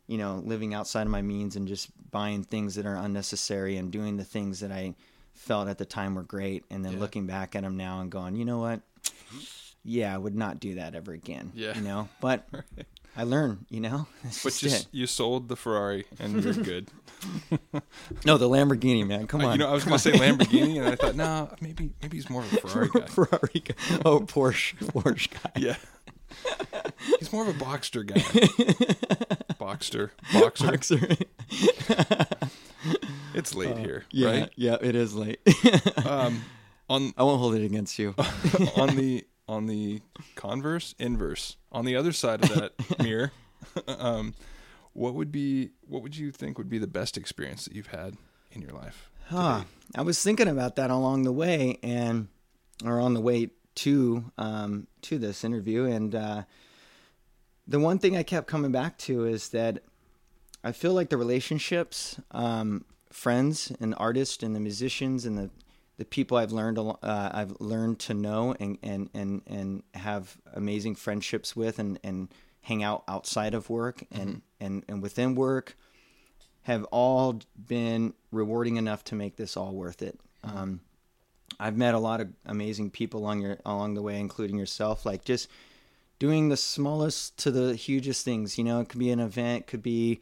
[0.09, 3.91] you know living outside of my means and just buying things that are unnecessary and
[3.91, 4.95] doing the things that I
[5.33, 6.99] felt at the time were great, and then Yeah.
[6.99, 8.81] looking back at them now and going, you know what?
[9.85, 11.51] Yeah, I would not do that ever again.
[11.55, 11.75] Yeah.
[11.75, 12.47] you know, but.
[13.17, 14.07] I learned, you know.
[14.23, 16.89] That's But just you, you sold the Ferrari and you're good.
[18.23, 19.27] No, the Lamborghini, man.
[19.27, 19.53] Come on.
[19.53, 22.29] you know, I was going to say Lamborghini, and I thought, no, maybe maybe he's
[22.29, 23.05] more of a Ferrari guy.
[23.07, 23.59] Ferrari.
[23.65, 23.75] guy.
[24.05, 24.75] Oh, Porsche.
[24.93, 25.51] Porsche guy.
[25.57, 25.75] Yeah.
[27.17, 28.21] He's more of a Boxster guy.
[29.69, 30.09] Boxster.
[30.33, 30.65] Boxer.
[30.71, 30.99] Boxer.
[33.35, 34.49] It's late here, Yeah, right?
[34.55, 35.39] yeah, it is late.
[36.05, 36.43] Um,
[36.89, 38.15] on I won't hold it against you.
[38.75, 40.01] on the on the
[40.35, 43.31] converse inverse on the other side of that mirror,
[43.87, 44.33] um,
[44.93, 48.15] what would be what would you think would be the best experience that you've had
[48.51, 49.09] in your life?
[49.27, 49.63] Huh.
[49.95, 52.27] I was thinking about that along the way, and
[52.83, 56.43] or on the way to um, to this interview, and uh,
[57.69, 59.83] the one thing I kept coming back to is that
[60.63, 65.49] I feel like the relationships, um, friends and artists and the musicians and the
[65.97, 70.95] the people I've learned uh, I've learned to know and and and and have amazing
[70.95, 72.29] friendships with and and
[72.61, 75.77] hang out outside of work and and and within work
[76.63, 80.19] have all been rewarding enough to make this all worth it.
[80.43, 80.79] Um,
[81.59, 85.05] I've met a lot of amazing people along your along the way, including yourself.
[85.05, 85.49] Like just
[86.19, 88.57] doing the smallest to the hugest things.
[88.57, 90.19] You know, it could be an event, could be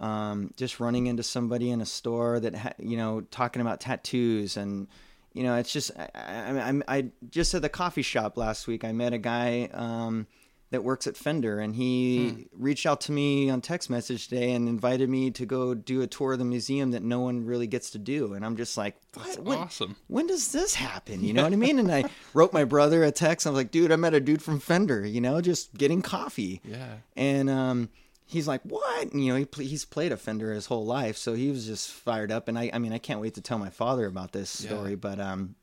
[0.00, 4.56] um, just running into somebody in a store that ha- you know talking about tattoos
[4.56, 4.88] and
[5.32, 8.84] you know it's just I, I, I, I just at the coffee shop last week
[8.84, 10.26] I met a guy um,
[10.70, 14.68] that works at Fender and he reached out to me on text message today and
[14.68, 17.90] invited me to go do a tour of the museum that no one really gets
[17.90, 19.26] to do and I'm just like what?
[19.26, 19.96] That's When- awesome.
[20.08, 21.22] when does this happen?
[21.22, 21.78] You know what I mean?
[21.78, 23.46] And I wrote my brother a text.
[23.46, 26.60] I was like, dude, I met a dude from Fender, you know, just getting coffee.
[26.64, 26.94] Yeah.
[27.16, 27.88] And um,
[28.26, 29.12] he's like, what?
[29.12, 31.16] And, you know, he he's played a Fender his whole life.
[31.16, 32.48] So he was just fired up.
[32.48, 34.70] And I, I mean, I can't wait to tell my father about this Yeah.
[34.70, 34.96] story.
[34.96, 35.54] But um,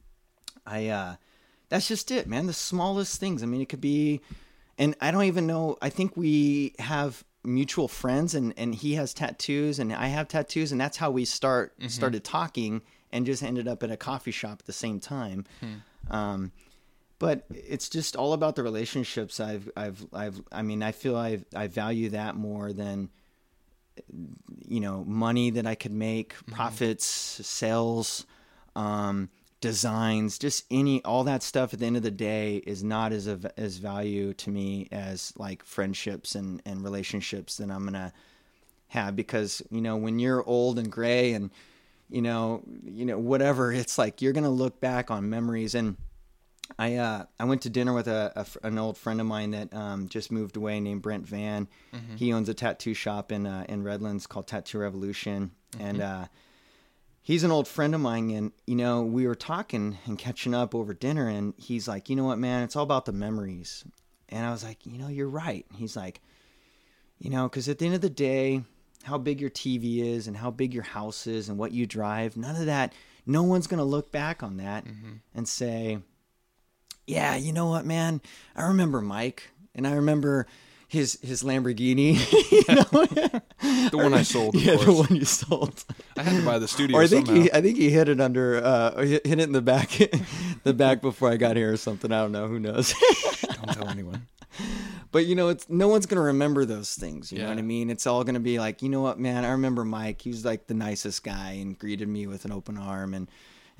[0.66, 1.16] I, uh,
[1.68, 2.46] that's just it, man.
[2.48, 3.44] The smallest things.
[3.44, 4.22] I mean, it could be,
[4.78, 5.78] and I don't even know.
[5.82, 10.72] I think we have mutual friends, and and he has tattoos, and I have tattoos,
[10.72, 12.82] and that's how we start started talking,
[13.12, 15.46] and just ended up at a coffee shop at the same time.
[16.10, 16.52] Um,
[17.20, 19.40] but it's just all about the relationships.
[19.40, 20.42] I've I've I've.
[20.52, 23.10] I mean, I feel I I value that more than
[24.66, 28.26] you know money that I could make, profits, sales.
[28.76, 29.30] Um,
[29.64, 33.28] designs, just any all that stuff at the end of the day is not as
[33.28, 38.12] of as value to me as like friendships and and relationships that I'm gonna
[38.88, 41.50] have because you know when you're old and gray and
[42.10, 45.76] you know you know whatever it's like you're gonna look back on memories.
[45.76, 45.96] And
[46.78, 49.74] I uh, I went to dinner with a, a an old friend of mine that
[49.74, 51.70] um, just moved away named Brent Van.
[52.18, 56.26] He owns a tattoo shop in uh, in Redlands called Tattoo Revolution, and uh,
[57.24, 58.30] he's an old friend of mine.
[58.30, 62.16] And you know, we were talking and catching up over dinner, and he's like, "You
[62.16, 62.64] know what, man?
[62.64, 63.84] It's all about the memories."
[64.30, 66.22] And I was like, "You know, you're right." He's like,
[67.18, 68.64] "You know, because at the end of the day,
[69.04, 72.38] how big your TV is and how big your house is and what you drive,
[72.38, 72.94] none of that.
[73.26, 75.14] No one's gonna look back on that mm-hmm.
[75.34, 76.00] and say."
[77.06, 78.22] yeah, you know what, man?
[78.56, 80.48] I remember Mike, and I remember
[80.94, 82.14] his his Lamborghini.
[82.70, 83.42] know?
[83.90, 85.84] The one I sold, yeah, the one you sold.
[86.18, 87.44] I had to buy the studio or I think somehow.
[87.44, 89.90] he, I think he hit it under, uh, hit, it in the back,
[90.64, 92.12] the back before I got here or something.
[92.12, 92.48] I don't know.
[92.48, 92.94] Who knows?
[93.42, 94.28] Don't tell anyone.
[95.12, 97.32] but you know, it's no one's gonna remember those things.
[97.32, 97.90] You know what I mean?
[97.90, 99.46] It's all gonna be like, you know what, man?
[99.46, 100.22] I remember Mike.
[100.22, 103.30] He was like the nicest guy and greeted me with an open arm and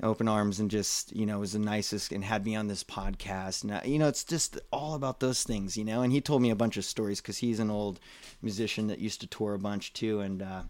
[0.02, 3.62] open arms and just you know was the nicest and had me on this podcast.
[3.62, 5.76] And I, you know, it's just all about those things.
[5.76, 8.00] You know, and he told me a bunch of stories because he's an old
[8.42, 10.20] musician that used to tour a bunch too.
[10.20, 10.62] And uh,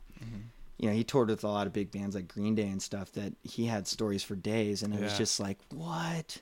[0.79, 3.13] you know, he toured with a lot of big bands like Green Day and stuff
[3.13, 6.41] that he had stories for days, and it was just like, what,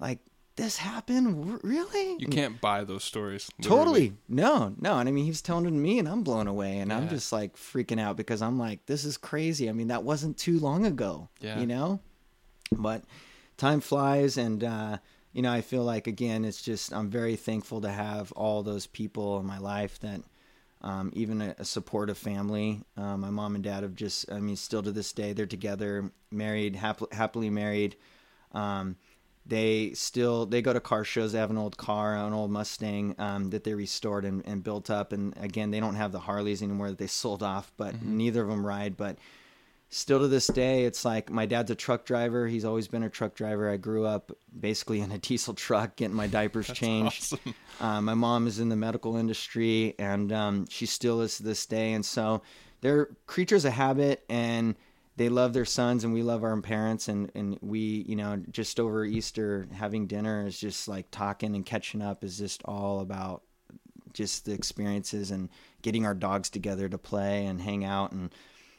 [0.00, 0.18] like
[0.56, 2.16] this happened, really?
[2.18, 3.48] You can't buy those stories.
[3.60, 3.78] literally.
[3.84, 4.12] Totally.
[4.28, 4.98] No, no.
[4.98, 6.78] And I mean, he's telling it to me, and I'm blown away.
[6.78, 9.68] And I'm just like freaking out because I'm like, this is crazy.
[9.68, 11.60] I mean, that wasn't too long ago, Yeah.
[11.60, 12.00] you know?
[12.72, 13.04] But
[13.56, 14.36] time flies.
[14.36, 14.98] And, uh,
[15.32, 18.86] you know, I feel like, again, it's just, I'm very thankful to have all those
[18.86, 20.20] people in my life that,
[20.80, 22.82] um, even a, a supportive family.
[22.96, 26.12] Uh, my mom and dad have just, I mean, still to this day, they're together,
[26.30, 27.96] married, hap- happily married.
[28.52, 28.96] Um,
[29.48, 31.32] they still they go to car shows.
[31.32, 34.90] They have an old car, an old Mustang um, that they restored and, and built
[34.90, 35.12] up.
[35.12, 38.48] And again, they don't have the Harleys anymore that they sold off, but neither of
[38.48, 38.96] them ride.
[38.96, 39.16] But
[39.90, 42.46] still to this day, it's like my dad's a truck driver.
[42.46, 43.70] He's always been a truck driver.
[43.70, 47.34] I grew up basically in a diesel truck, getting my diapers changed.
[47.34, 47.54] awesome.
[47.80, 51.64] Uh, my mom is in the medical industry, and um, she still is to this
[51.66, 51.92] day.
[51.92, 52.42] And so
[52.80, 54.76] they're creatures of habit, and
[55.16, 57.08] they love their sons, and we love our parents.
[57.08, 61.64] And, and we, you know, just over Easter, having dinner is just like talking and
[61.64, 63.42] catching up is just all about
[64.12, 65.48] just the experiences and
[65.82, 68.32] getting our dogs together to play and hang out and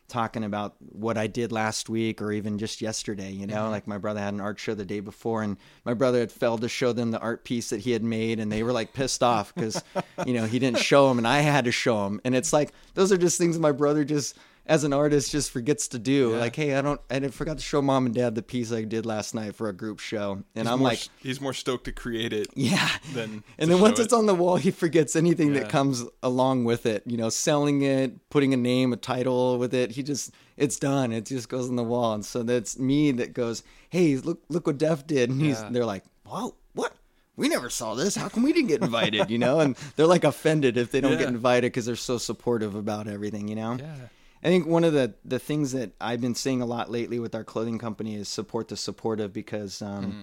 [0.10, 3.72] talking about what I did last week or even just yesterday, you know, mm-hmm.
[3.72, 6.62] like my brother had an art show the day before and my brother had failed
[6.62, 9.24] to show them the art piece that he had made and they were like pissed
[9.24, 9.82] off because,
[10.26, 12.20] you know, he didn't show them and I had to show them.
[12.26, 14.38] And it's like, those are just things my brother just,
[14.70, 16.32] as an artist, just forgets to do.
[16.32, 16.38] Yeah.
[16.38, 19.06] Like, hey, I don't, I forgot to show mom and dad the piece I did
[19.06, 20.44] last night for a group show.
[20.56, 22.48] And He's I'm more, like, he's more stoked to create it.
[22.56, 22.88] yeah.
[23.14, 25.62] Than and then once show it's on the wall, he forgets anything Yeah.
[25.62, 27.04] that comes along with it.
[27.08, 29.92] You know, selling it, putting a name, a title with it.
[29.92, 31.12] He just, it's done.
[31.12, 32.14] It just goes on the wall.
[32.14, 35.32] And so that's me that goes, hey, look, look what Deph did.
[35.32, 35.70] And he's, Yeah.
[35.72, 36.94] they're like, whoa, what?
[37.36, 38.16] We never saw this.
[38.16, 39.32] How come we didn't get invited?
[39.32, 42.76] You know, and they're like offended if they don't get invited because they're so supportive
[42.76, 43.48] about everything.
[43.48, 43.78] You know.
[43.80, 43.96] Yeah.
[44.44, 47.36] I think one of the the things that I've been seeing a lot lately with
[47.36, 50.22] our clothing company is support the supportive because um, mm-hmm.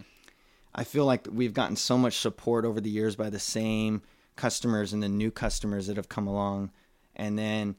[0.74, 4.02] I feel like we've gotten so much support over the years by the same
[4.34, 6.70] customers and the new customers that have come along,
[7.14, 7.76] and then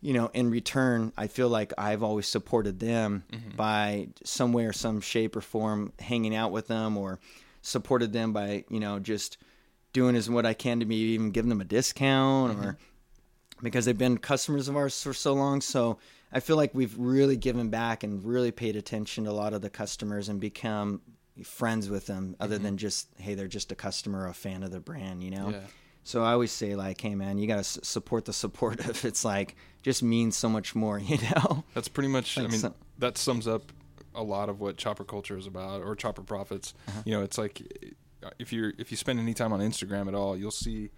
[0.00, 3.56] you know in return I feel like I've always supported them mm-hmm.
[3.56, 7.18] by some way or some shape or form hanging out with them or
[7.62, 9.38] supported them by you know just
[9.92, 12.64] doing as what I can to maybe even giving them a discount mm-hmm.
[12.64, 12.78] or
[13.62, 15.60] because they've been customers of ours for so long.
[15.60, 15.98] So
[16.32, 19.62] I feel like we've really given back and really paid attention to a lot of
[19.62, 21.00] the customers and become
[21.44, 24.70] friends with them other than just, hey, they're just a customer or a fan of
[24.70, 25.50] the brand, you know?
[25.50, 25.60] Yeah.
[26.04, 29.04] So I always say like, hey man, you got to s- support the supportive.
[29.04, 31.64] It's like just means so much more, you know?
[31.74, 32.38] That's pretty much.
[32.38, 33.72] I mean, some- that sums up
[34.14, 36.74] a lot of what chopper culture is about, or chopper profits.
[36.88, 37.02] Uh-huh.
[37.04, 37.62] You know, it's like
[38.38, 40.90] if you're if you spend any time on Instagram at all, you'll see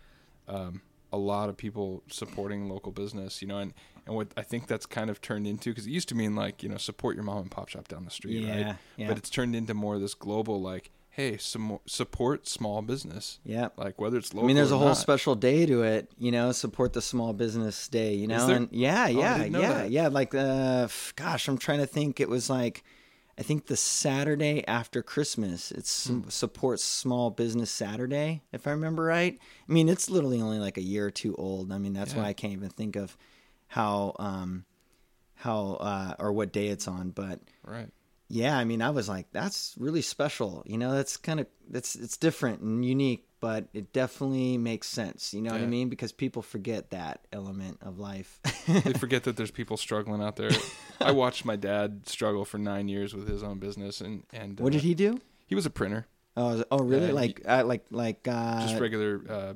[0.49, 0.81] um,
[1.13, 3.41] a lot of people supporting local business.
[3.43, 3.73] You know, and
[4.07, 6.63] and what I think that's kind of turned into because it used to mean like
[6.63, 8.77] you know support your mom and pop shop down the street, Yeah, right?
[8.97, 9.09] yeah.
[9.09, 13.41] But it's turned into more of this global like, hey, some support small business.
[13.45, 13.69] Yeah.
[13.77, 14.45] Like whether it's local.
[14.45, 14.97] I mean, there's a whole not.
[14.97, 19.05] special day to it, you know, support the small business day, you know, and yeah,
[19.07, 20.09] Oh, yeah, yeah, yeah.
[20.09, 22.21] Like, uh, gosh, I'm trying to think.
[22.21, 22.85] It was like,
[23.41, 25.73] I think the Saturday after Christmas.
[25.73, 26.21] It's Hmm.
[26.21, 29.39] some support small business Saturday, if I remember right.
[29.67, 31.73] I mean, it's literally only like a year or two old.
[31.73, 32.19] I mean, that's Yeah.
[32.19, 33.17] why I can't even think of
[33.69, 34.67] how, um,
[35.37, 37.89] how uh, or what day it's on, but Right.
[38.29, 40.63] yeah, I mean, I was like, that's really special.
[40.67, 45.33] You know, that's kind of that's it's different and unique, but it definitely makes sense.
[45.35, 45.89] You know what I mean?
[45.89, 48.39] Because people forget that element of life.
[48.69, 50.51] they forget that there's people struggling out there.
[51.01, 54.69] I watched my dad struggle for nine years with his own business, and and what
[54.69, 55.21] uh, did he do?
[55.47, 57.03] He was a printer, Oh, oh, really?
[57.03, 59.55] Yeah, he- like, uh, like, like, uh, just regular, uh,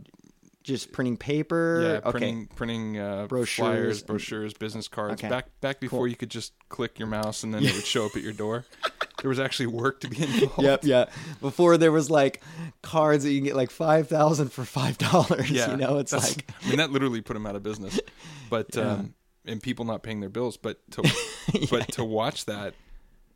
[0.65, 1.81] just printing paper.
[1.83, 2.11] yeah, okay.
[2.11, 5.21] printing printing uh, Brochures flyers, brochures, business cards.
[5.21, 5.29] Okay.
[5.29, 6.09] Back back before Cool.
[6.09, 8.65] you could just click your mouse and then it would show up at your door.
[9.25, 10.63] There was actually work to be involved.
[10.63, 11.07] Yep, yeah.
[11.41, 12.43] Before there was like
[12.83, 15.51] cards that you can get like five thousand for five dollars.
[15.51, 17.99] Yeah, you know, it's like I mean that literally put them out of business.
[18.51, 19.15] But um,
[19.47, 20.59] and people not paying their bills.
[20.59, 21.11] But to
[21.71, 22.75] but to watch that,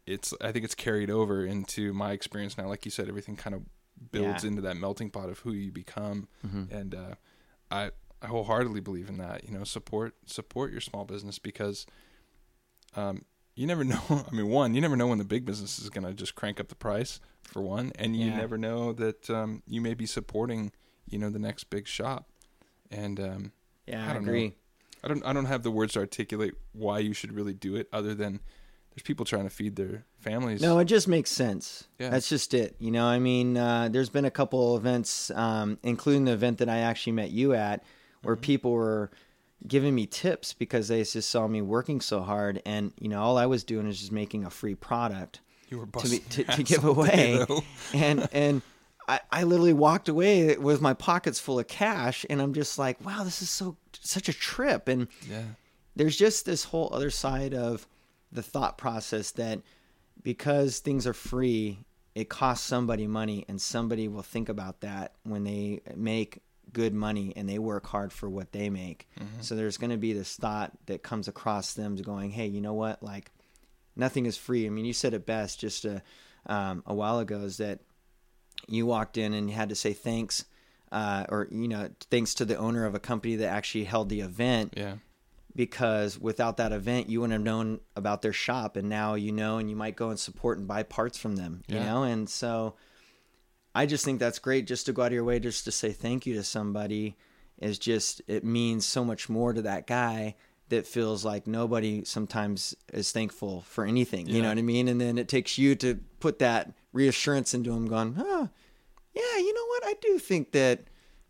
[0.06, 2.68] it's I think it's carried over into my experience now.
[2.68, 3.62] Like you said, everything kind of
[4.12, 4.34] builds Yeah.
[4.36, 4.46] Mm-hmm.
[4.58, 6.28] into that melting pot of who you become,
[6.70, 7.14] and uh,
[7.70, 9.48] I I wholeheartedly believe in that.
[9.48, 11.86] You know, support support your small business because.
[12.94, 13.24] Um,
[13.58, 14.00] you never know.
[14.10, 16.60] I mean, one, you never know when the big business is going to just crank
[16.60, 18.36] up the price for one, and you Yeah.
[18.36, 20.72] never know that um, you may be supporting,
[21.08, 22.28] you know, the next big shop.
[22.90, 23.52] And um,
[23.86, 24.30] yeah, I I, don't know.
[24.32, 24.54] agree.
[25.04, 27.88] I don't, I don't have the words to articulate why you should really do it,
[27.92, 28.40] other than
[28.90, 30.60] there's people trying to feed their families.
[30.60, 31.84] No, it just makes sense.
[31.98, 32.10] Yeah.
[32.10, 32.76] That's just it.
[32.78, 36.58] You know, I mean, uh, there's been a couple of events, um, including the event
[36.58, 37.82] that I actually met you at,
[38.22, 38.42] where Mm-hmm.
[38.42, 39.10] people were,
[39.66, 43.36] giving me tips because they just saw me working so hard, and you know, all
[43.38, 46.62] I was doing is just making a free product You were to, be, to, to
[46.62, 47.46] give day, away,
[47.94, 48.62] and and
[49.08, 53.04] I, I literally walked away with my pockets full of cash, and I'm just like,
[53.04, 55.42] wow, this is so such a trip, and Yeah.
[55.96, 57.86] there's just this whole other side of
[58.30, 59.60] the thought process that
[60.22, 61.78] because things are free,
[62.14, 66.40] it costs somebody money, and somebody will think about that when they make
[66.72, 69.08] good money and they work hard for what they make.
[69.40, 72.74] So there's going to be this thought that comes across them going, hey, you know
[72.74, 73.02] what?
[73.02, 73.30] Like,
[73.96, 74.66] nothing is free.
[74.66, 76.02] I mean, you said it best just a,
[76.46, 77.80] um, a while ago is that
[78.68, 80.44] you walked in and you had to say thanks.
[80.90, 84.20] Uh, or you know, thanks to the owner of a company that actually held the
[84.22, 84.94] event Yeah.
[85.54, 89.58] because without that event you wouldn't have known about their shop and now you know
[89.58, 92.74] and you might go and support and buy parts from them you know and so
[93.78, 95.92] i just think that's great just to go out of your way just to say
[95.92, 97.16] thank you to somebody.
[97.60, 100.36] Is just it means so much more to that guy
[100.68, 104.86] that feels like nobody sometimes is thankful for anything you know what i mean?
[104.86, 108.48] And then it takes you to put that reassurance into him going oh
[109.14, 109.82] yeah you know what?
[109.86, 110.84] I do think that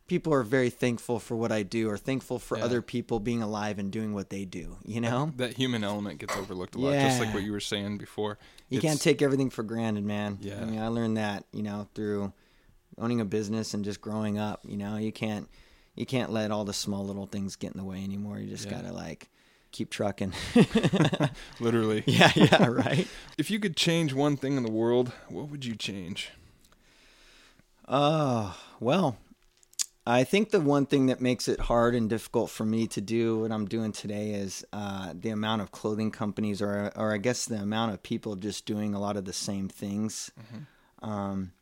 [0.09, 2.65] people are very thankful for what I do or thankful for Yeah.
[2.65, 5.33] other people being alive and doing what they do, you know?
[5.37, 8.39] That human element gets overlooked a lot, just like what you were saying before.
[8.71, 10.39] You It's- can't take everything for granted, man.
[10.41, 10.61] Yeah.
[10.61, 12.33] I mean, I learned that, you know, through
[12.97, 15.49] owning a business and just growing up, you know, you can't
[15.95, 18.39] you can't let all the small little things get in the way anymore.
[18.39, 18.71] You just Yeah.
[18.71, 19.29] got to like
[19.73, 20.33] keep trucking.
[21.61, 22.05] literally.
[22.07, 23.07] yeah, yeah, right.
[23.37, 26.31] If you could change one thing in the world, what would you change?
[27.89, 29.17] Oh, well,
[30.11, 33.41] I think the one thing that makes it hard and difficult for me to do
[33.41, 37.45] what I'm doing today is uh, the amount of clothing companies, or or I guess
[37.45, 40.31] the amount of people just doing a lot of the same things.
[41.03, 41.53] Um,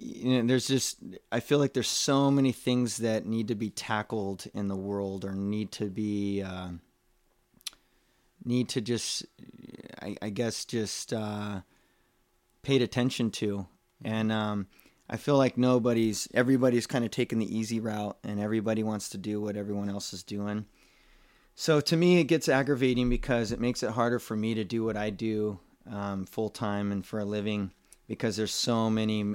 [0.00, 0.98] you know, there's just
[1.30, 5.24] I feel like there's so many things that need to be tackled in the world,
[5.24, 6.70] or need to be uh,
[8.44, 9.24] need to just,
[10.02, 11.60] I, I guess, just uh,
[12.62, 13.66] paid attention to,
[14.04, 14.66] and um,
[15.10, 19.18] I feel like nobody's everybody's kind of taking the easy route, and everybody wants to
[19.18, 20.66] do what everyone else is doing.
[21.54, 24.84] So to me, it gets aggravating because it makes it harder for me to do
[24.84, 25.58] what I do
[25.90, 27.72] um, full time and for a living
[28.06, 29.34] because there's so many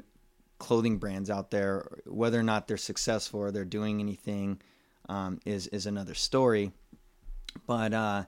[0.60, 1.86] clothing brands out there.
[2.06, 4.62] Whether or not they're successful or they're doing anything
[5.10, 6.72] um, is is another story.
[7.68, 8.24] But uh,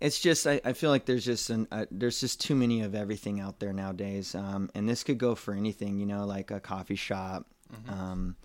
[0.00, 2.94] it's just I, I feel like there's just an uh, there's just too many of
[2.94, 5.98] everything out there nowadays, um, and this could go for anything.
[5.98, 7.46] You know, like a coffee shop.
[7.88, 8.36] Um,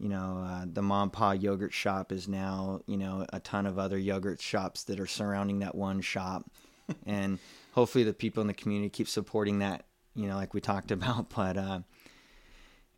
[0.00, 3.78] you know, uh, the mom pa yogurt shop is now you know a ton of
[3.78, 6.50] other yogurt shops that are surrounding that one shop,
[7.06, 7.38] and
[7.72, 9.84] hopefully the people in the community keep supporting that.
[10.16, 11.80] You know, like we talked about, but uh,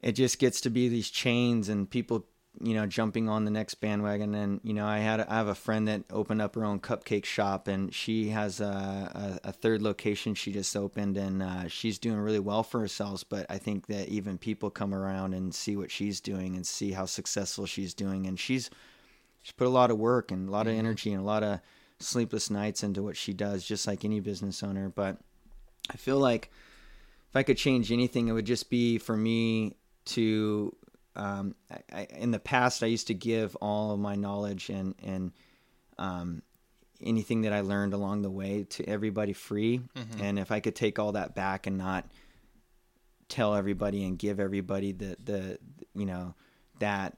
[0.01, 2.27] it just gets to be these chains and people
[2.61, 4.35] you know jumping on the next bandwagon.
[4.35, 7.25] And you know i had i have a friend that opened up her own cupcake
[7.25, 11.99] shop and she has a, a, a third location she just opened and uh, she's
[11.99, 13.25] doing really well for herself.
[13.29, 16.93] But i think that even people come around and see what she's doing and see
[16.93, 18.27] how successful she's doing.
[18.27, 18.71] And she's
[19.43, 21.61] she's put a lot of work and a lot of energy and a lot of
[21.99, 24.89] sleepless nights into what she does just like any business owner.
[24.89, 25.19] But
[25.91, 26.51] i feel like
[27.37, 29.77] if I could change anything, it would just be for me
[30.07, 30.75] to.
[31.17, 31.55] Um,
[31.93, 35.33] I, in the past, I used to give all of my knowledge and and
[35.99, 36.43] um,
[37.03, 39.81] anything that I learned along the way to everybody free.
[40.21, 42.05] And if I could take all that back and not
[43.29, 45.59] tell everybody and give everybody the the
[45.95, 46.35] you know
[46.79, 47.17] that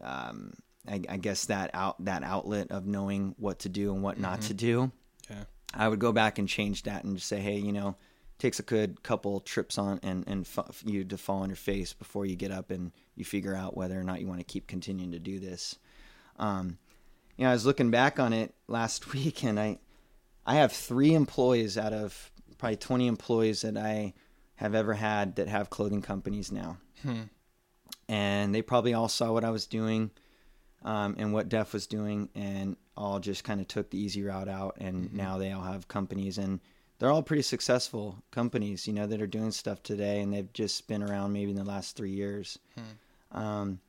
[0.00, 0.54] um,
[0.88, 4.42] I, I guess that out that outlet of knowing what to do and what not
[4.42, 4.90] to do.
[5.28, 5.44] Yeah.
[5.74, 7.96] I would go back and change that and just say, hey, you know,
[8.40, 11.92] takes a good couple trips on and and f- you to fall on your face
[11.92, 14.66] before you get up and you figure out whether or not you want to keep
[14.66, 15.78] continuing to do this.
[16.38, 16.78] Um,
[17.36, 19.78] you know, I was looking back on it last week, and I
[20.46, 24.14] I have three employees out of probably twenty employees that I
[24.56, 26.78] have ever had that have clothing companies now,
[28.08, 30.10] and they probably all saw what I was doing.
[30.82, 34.48] Um, and what Deph was doing, and all just kind of took the easy route
[34.48, 36.58] out, and now they all have companies, and
[37.00, 40.86] they're all pretty successful companies, you know, that are doing stuff today, and they've just
[40.86, 42.58] been around maybe in the last three years.
[43.32, 43.80] Um,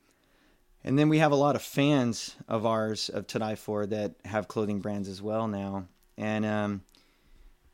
[0.82, 4.14] and then we have a lot of fans of ours of To Die For that
[4.24, 5.86] have clothing brands as well now,
[6.16, 6.82] and um,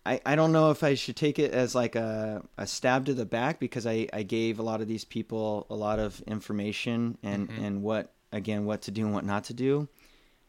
[0.04, 3.14] I I don't know if I should take it as like a, a stab to
[3.14, 7.16] the back because I, I gave a lot of these people a lot of information
[7.22, 9.88] and and what again what to do and what not to do,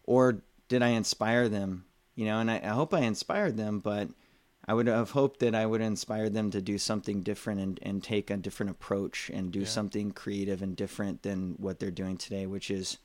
[0.03, 1.85] or did I inspire them?
[2.15, 4.09] You know, and I, I hope I inspired them, but
[4.69, 8.03] I would have hoped that I would inspire them to do something different and, and
[8.03, 12.45] take a different approach and do something creative and different than what they're doing today,
[12.45, 12.99] which is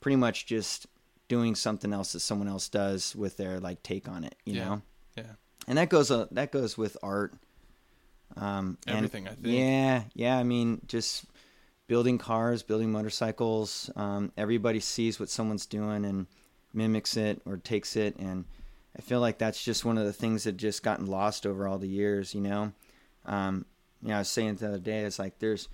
[0.00, 0.88] pretty much just
[1.28, 4.34] doing something else that someone else does with their like take on it.
[4.44, 4.64] You Yeah.
[4.64, 4.82] know,
[5.16, 5.32] Yeah.
[5.68, 7.34] and that goes uh, that goes with art.
[8.36, 9.46] Um, and- Everything, I think.
[9.46, 10.36] Yeah, yeah.
[10.36, 11.26] I mean, just
[11.86, 13.90] building cars, building motorcycles.
[13.94, 16.26] Um, everybody sees what someone's doing and
[16.74, 18.44] mimics it or takes it, and
[18.96, 21.78] I feel like that's just one of the things that just gotten lost over all
[21.78, 22.34] the years.
[22.34, 22.72] You know,
[23.26, 23.66] um,
[24.02, 25.68] you know, I was saying the other day, it's like there's,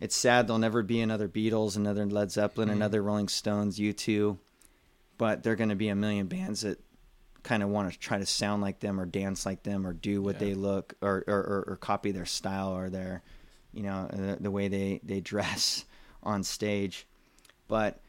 [0.00, 2.72] it's sad there'll never be another Beatles, another Led Zeppelin, Mhm.
[2.72, 4.38] another Rolling Stones, U two,
[5.18, 6.80] but there are going to be a million bands that
[7.44, 10.22] kind of want to try to sound like them or dance like them or do
[10.22, 10.40] what Yeah.
[10.40, 13.22] they look or, or, or, or copy their style or their
[13.72, 15.84] you know the, the way they, they dress
[16.22, 17.06] on stage
[17.68, 18.00] but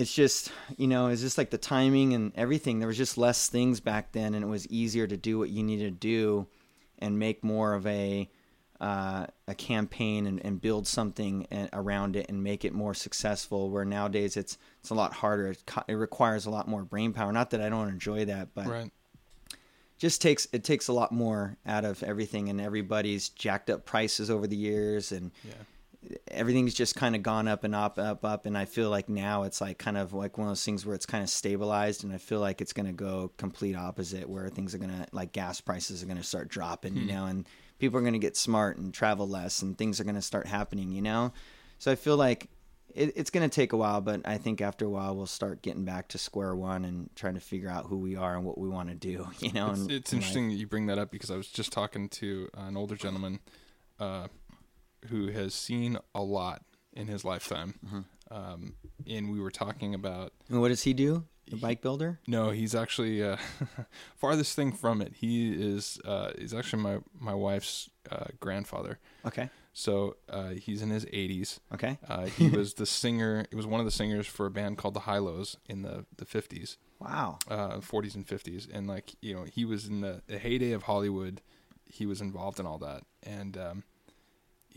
[0.00, 3.48] it's just you know it's just like the timing and everything there was just less
[3.48, 6.46] things back then and it was easier to do what you needed to do
[6.98, 8.28] and make more of a
[8.80, 13.68] uh, a campaign and, and build something around it and make it more successful.
[13.68, 15.48] Where nowadays it's it's a lot harder.
[15.48, 17.30] It, co- it requires a lot more brain power.
[17.30, 18.90] Not that I don't enjoy that, but Right.
[19.98, 22.48] just takes it takes a lot more out of everything.
[22.48, 25.52] And everybody's jacked up prices over the years, and Yeah.
[26.28, 28.46] Everything's just kind of gone up and up, up, up.
[28.46, 30.94] And I feel like now it's like kind of like one of those things where
[30.94, 34.48] it's kind of stabilized, and I feel like it's going to go complete opposite, where
[34.48, 37.46] things are going to like gas prices are going to start dropping, you know, and
[37.78, 40.46] people are going to get smart and travel less, and things are going to start
[40.46, 41.32] happening, you know.
[41.78, 42.48] So I feel like
[42.94, 45.62] it, it's going to take a while, but I think after a while we'll start
[45.62, 48.58] getting back to square one and trying to figure out who we are and what
[48.58, 49.70] we want to do, you know.
[49.70, 51.72] It's, and- it's and, like, interesting that you bring that up because I was just
[51.72, 53.40] talking to an older gentleman
[53.98, 54.28] uh,
[55.08, 57.74] who has seen a lot in his lifetime.
[57.86, 58.00] Mm-hmm.
[58.32, 58.74] Um,
[59.08, 61.24] and we were talking about And what does he do?
[61.48, 62.20] The bike builder?
[62.28, 63.36] no, he's actually uh,
[64.16, 65.14] farthest thing from it.
[65.16, 69.00] He is uh, he's actually my my wife's uh, grandfather.
[69.26, 69.50] Okay.
[69.72, 71.58] So uh, he's in his 80s.
[71.74, 71.98] Okay.
[72.08, 73.46] Uh, he was the singer.
[73.50, 76.24] He was one of the singers for a band called the Hi-Lo's in the the
[76.24, 76.76] 50s.
[77.00, 77.38] Wow.
[77.48, 80.82] uh, 40s and 50s, and like you know, he was in the, the heyday of
[80.84, 81.40] Hollywood.
[81.86, 83.84] He was involved in all that, and um,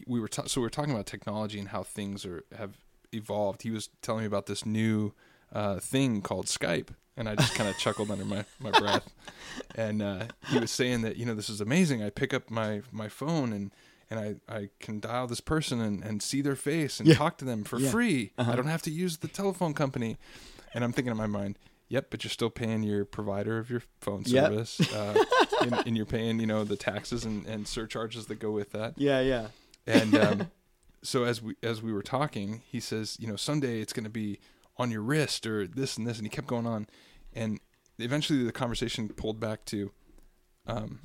[0.07, 2.77] we were ta- so we were talking about technology and how things are have
[3.11, 3.61] evolved.
[3.63, 5.13] He was telling me about this new
[5.51, 9.13] uh, thing called Skype, and I just kind of chuckled under my my breath.
[9.75, 12.03] And uh, he was saying that you know this is amazing.
[12.03, 13.71] I pick up my my phone and.
[14.09, 17.15] And I, I can dial this person and, and see their face and Yeah.
[17.15, 17.89] talk to them for Yeah.
[17.89, 18.31] free.
[18.37, 18.51] Uh-huh.
[18.51, 20.17] I don't have to use the telephone company.
[20.75, 23.81] And I'm thinking in my mind, yep, but you're still paying your provider of your
[24.01, 24.45] phone Yep.
[24.51, 25.23] service, uh,
[25.61, 28.93] and, and you're paying, you know, the taxes and, and surcharges that go with that.
[28.97, 29.47] Yeah, yeah.
[29.87, 30.51] And um,
[31.01, 34.09] so as we as we were talking, he says, you know, someday it's going to
[34.09, 34.39] be
[34.77, 36.87] on your wrist or this and this, and he kept going on,
[37.33, 37.59] and
[37.99, 39.91] eventually the conversation pulled back to,
[40.65, 41.01] um,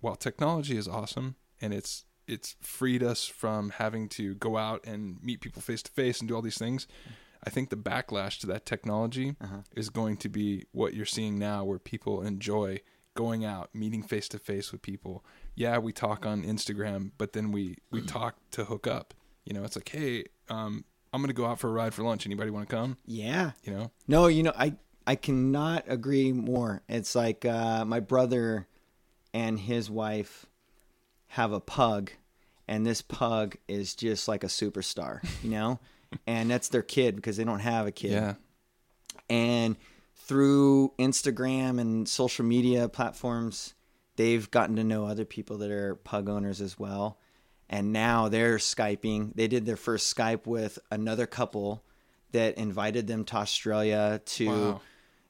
[0.00, 5.18] while technology is awesome and it's it's freed us from having to go out and
[5.22, 6.86] meet people face to face and do all these things.
[7.44, 9.62] I think the backlash to that technology Uh-huh.
[9.74, 12.80] is going to be what you're seeing now, where people enjoy
[13.14, 15.24] going out, meeting face to face with people.
[15.54, 19.14] Yeah, we talk on Instagram, but then we we talk to hook up.
[19.44, 22.26] You know, it's like, hey, um, I'm gonna go out for a ride for lunch.
[22.26, 22.96] Anybody want to come?
[23.06, 23.52] Yeah.
[23.64, 24.74] You know, No, you know, I
[25.06, 26.82] I cannot agree more.
[26.88, 28.68] It's like uh, my brother
[29.34, 30.46] and his wife
[31.28, 32.10] have a pug,
[32.68, 35.80] and this pug is just like a superstar, you know,
[36.26, 38.12] and that's their kid because they don't have a kid.
[38.12, 38.34] yeah,
[39.28, 39.76] and
[40.14, 43.74] through Instagram and social media platforms,
[44.16, 47.18] they've gotten to know other people that are pug owners as well.
[47.68, 49.34] And now they're Skyping.
[49.34, 51.84] They did their first Skype with another couple
[52.32, 54.80] that invited them to Australia to Wow.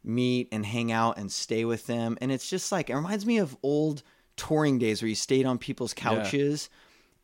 [0.03, 2.17] meet and hang out and stay with them.
[2.21, 4.03] And it's just like, it reminds me of old
[4.37, 6.71] touring days where you stayed on people's couches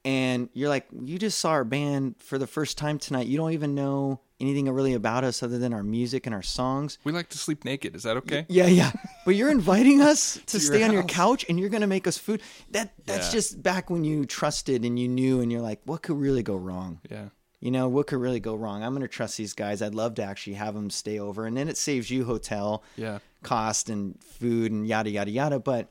[0.05, 3.27] and you're like, you just saw our band for the first time tonight.
[3.27, 6.99] You don't even know anything really about us other than our music and our songs.
[7.05, 7.95] we like to sleep naked.
[7.97, 8.45] Is that okay?
[8.49, 8.93] Yeah, yeah.
[9.25, 11.87] But you're inviting us to, To your stay on your couch and you're going to
[11.87, 12.43] make us food.
[12.73, 13.33] That that's Yeah.
[13.33, 16.57] just back when you trusted and you knew and you're like, what could really go
[16.57, 17.01] wrong?
[17.11, 17.29] Yeah,
[17.61, 18.83] You know, what could really go wrong?
[18.83, 19.81] I'm going to trust these guys.
[19.81, 23.21] I'd love to actually have them stay over and then it saves you hotel yeah,
[23.43, 25.89] cost and food and yada yada yada, but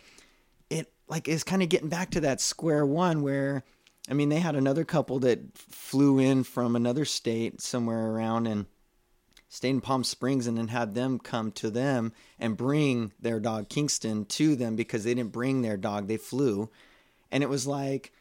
[0.69, 3.63] it like is kind of getting back to that square one where
[4.09, 8.65] I mean, they had another couple that flew in from another state somewhere around and
[9.49, 13.69] stayed in Palm Springs and then had them come to them and bring their dog
[13.69, 16.69] Kingston to them because they didn't bring their dog, they flew.
[17.31, 18.11] And it was like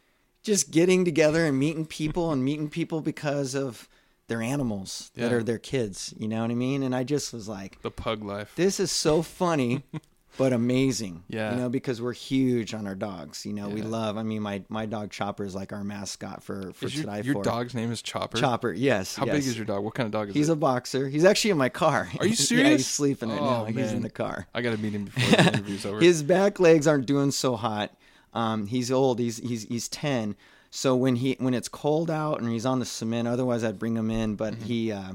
[0.43, 3.89] just getting together and meeting people and meeting people because of
[4.29, 5.37] their animals that Yeah.
[5.39, 6.83] are their kids, you know what I mean?
[6.83, 8.53] And I just was like, the pug life.
[8.57, 9.83] this is so funny
[10.37, 11.25] but amazing.
[11.29, 11.53] Yeah.
[11.55, 13.45] You know, because we're huge on our dogs.
[13.47, 14.17] You know, we love.
[14.17, 17.23] I mean, my my dog Chopper is like our mascot for for Is your, today
[17.23, 17.43] your for.
[17.43, 18.39] dog's name is Chopper.
[18.39, 19.15] Chopper, yes.
[19.17, 19.35] How yes.
[19.37, 19.85] big is your dog?
[19.85, 20.41] What kind of dog is he?
[20.41, 20.53] He's it?
[20.53, 21.09] a boxer.
[21.09, 22.09] He's actually in my car.
[22.21, 22.65] Are you serious?
[22.71, 23.65] yeah, he's sleeping right Oh, now.
[23.67, 24.47] He's in the car.
[24.55, 26.01] I got to meet him before the interview's over.
[26.01, 27.93] His back legs aren't doing so hot.
[28.33, 29.19] Um, he's old.
[29.21, 30.35] He's he's he's ten.
[30.71, 33.97] So when he when it's cold out and he's on the cement, otherwise I'd bring
[33.97, 34.35] him in.
[34.35, 34.65] But Mm-hmm.
[34.65, 35.13] he uh,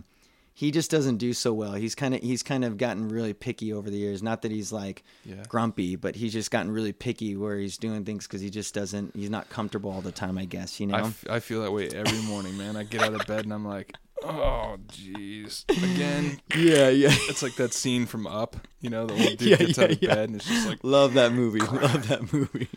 [0.60, 1.72] he just doesn't do so well.
[1.76, 4.22] He's kind of he's kind of gotten really picky over the years.
[4.22, 5.43] Not that he's like Yeah.
[5.47, 9.16] grumpy, but he's just gotten really picky where he's doing things because he just doesn't.
[9.16, 10.38] He's not comfortable all the time.
[10.38, 10.95] I guess you know.
[10.95, 12.76] I, f- I feel that way every morning, man.
[12.76, 15.64] I get out of bed and I'm like, oh, jeez.
[15.70, 16.41] Again.
[16.57, 17.07] yeah, yeah.
[17.30, 19.91] It's like that scene from Up, you know, the old dude Yeah, gets yeah, out
[19.91, 21.60] of bed and it's just like, Love that movie.
[21.60, 22.68] Love that movie.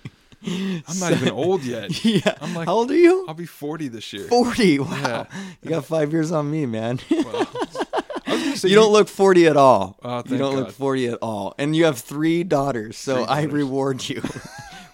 [0.89, 2.05] I'm not even old yet.
[2.05, 2.35] Yeah.
[2.41, 3.25] I'm like, How old are you?
[3.29, 4.25] I'll be 40 this year.
[4.25, 4.79] 40.
[4.81, 4.89] Wow.
[5.03, 5.25] Yeah.
[5.63, 6.99] You got five years on me, man.
[7.11, 9.97] Well, I was gonna say you don't look 40 at all.
[10.03, 11.55] Oh, you don't look 40 at all.
[11.59, 14.23] And you have three daughters, so Three I reward you.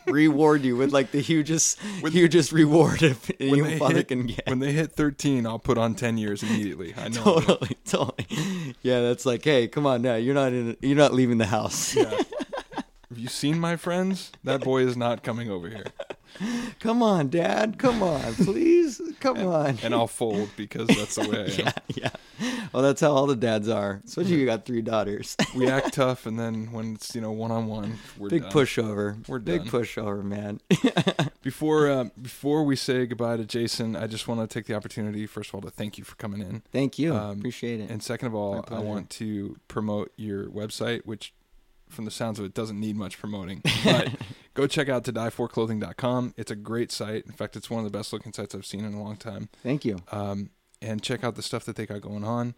[0.06, 4.26] reward you with like the hugest hugest reward if when any they father hit- can
[4.26, 4.42] get.
[4.48, 6.94] When they hit 13, I'll put on 10 years immediately.
[6.96, 7.22] I know.
[7.40, 8.26] totally, totally.
[8.82, 10.14] Yeah, that's like, hey, come on now.
[10.16, 11.94] You're not in you're not leaving the house.
[11.94, 12.10] Yeah.
[13.18, 14.30] Have you seen my friends?
[14.44, 15.86] That boy is not coming over here.
[16.78, 17.76] come on, dad.
[17.76, 19.02] Come on, please.
[19.18, 19.76] Come on.
[19.82, 21.72] And I'll fold because that's the way I am.
[21.96, 22.10] yeah,
[22.40, 22.68] yeah.
[22.72, 24.00] Well, that's how all the dads are.
[24.04, 25.36] Especially you got three daughters.
[25.56, 28.52] We act tough, and then when it's you know one on one, we're Big done.
[28.52, 29.28] pushover.
[29.28, 29.70] We're Big done.
[29.82, 30.60] pushover, man.
[31.42, 35.26] Before uh, before we say goodbye to Jason, I just want to take the opportunity,
[35.26, 37.16] first of all, to thank you for coming in, Thank you.
[37.16, 37.90] Um, Appreciate it.
[37.90, 41.32] and second of all, I want to promote your website, which,
[41.90, 43.62] from the sounds of it, doesn't need much promoting.
[43.84, 44.10] But
[44.54, 46.34] go check out to dieforclothing.com.
[46.36, 47.26] It's a great site.
[47.26, 49.48] In fact, it's one of the best looking sites I've seen in a long time.
[49.62, 49.98] Thank you.
[50.10, 52.54] um, and check out the stuff that they got going on.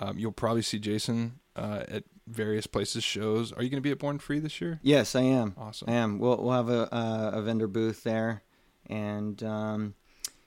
[0.00, 3.52] Um, you'll probably see Jason uh, at various places, shows.
[3.52, 4.78] Are you going to be at Born Free this year?
[4.82, 5.54] Yes, I am.
[5.58, 5.90] Awesome.
[5.90, 6.18] I am.
[6.18, 8.42] We'll we'll have a uh, a vendor booth there,
[8.86, 9.94] and um,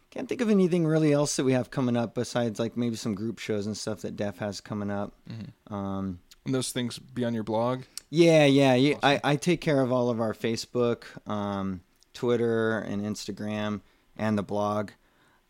[0.10, 3.14] can't think of anything really else that we have coming up besides like maybe some
[3.14, 5.14] group shows and stuff that Deph has coming up.
[5.30, 5.74] Mm-hmm.
[5.74, 7.84] Um, And those things be on your blog.
[8.12, 8.98] Yeah, yeah, yeah.
[9.02, 11.82] I, I take care of all of our Facebook, um,
[12.14, 13.82] Twitter, and Instagram,
[14.18, 14.92] and the blog.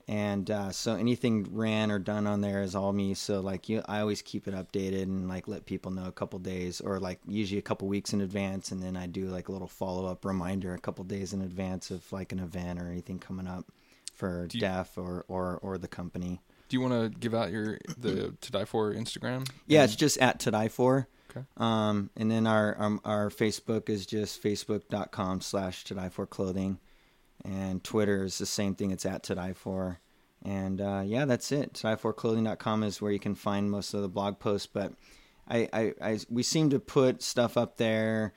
[0.08, 3.14] And uh, so anything ran or done on there is all me.
[3.14, 6.38] So like you, I always keep it updated and like let people know a couple
[6.40, 9.52] days or like usually a couple weeks in advance, and then I do like a
[9.52, 13.20] little follow up reminder a couple days in advance of like an event or anything
[13.20, 13.66] coming up
[14.14, 16.42] for you- Deph or or or the company.
[16.70, 19.50] Do you want to give out your the To Die For Instagram?
[19.66, 21.08] Yeah, it's just at to die for.
[21.32, 21.46] Okay.
[21.58, 26.80] Um, and then our um, our Facebook is just facebook.com slash to die for clothing.
[27.44, 28.92] And Twitter is the same thing.
[28.92, 30.00] It's at to die for.
[30.44, 31.74] And uh, yeah, that's it.
[31.76, 34.68] To die for clothing.com is where you can find most of the blog posts.
[34.68, 34.94] But
[35.48, 38.34] I, I, I we seem to put stuff up there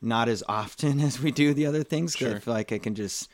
[0.00, 2.14] not as often as we do the other things.
[2.14, 2.40] 'cause I Sure.
[2.40, 3.28] feel like I can just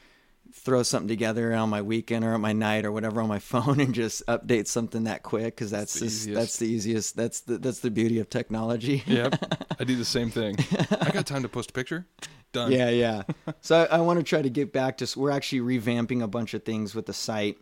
[0.54, 3.80] throw something together on my weekend or on my night or whatever on my phone
[3.80, 6.40] and just update something that quick because that's the just, easiest.
[6.40, 7.16] that's the easiest.
[7.16, 9.02] That's the that's the beauty of technology.
[9.06, 9.74] Yep.
[9.80, 10.56] I do the same thing.
[10.90, 12.06] I got time to post a picture.
[12.52, 12.70] Done.
[12.70, 13.22] yeah, yeah.
[13.62, 15.18] So I, I want to try to get back to.
[15.18, 17.56] We're actually revamping a bunch of things with the site,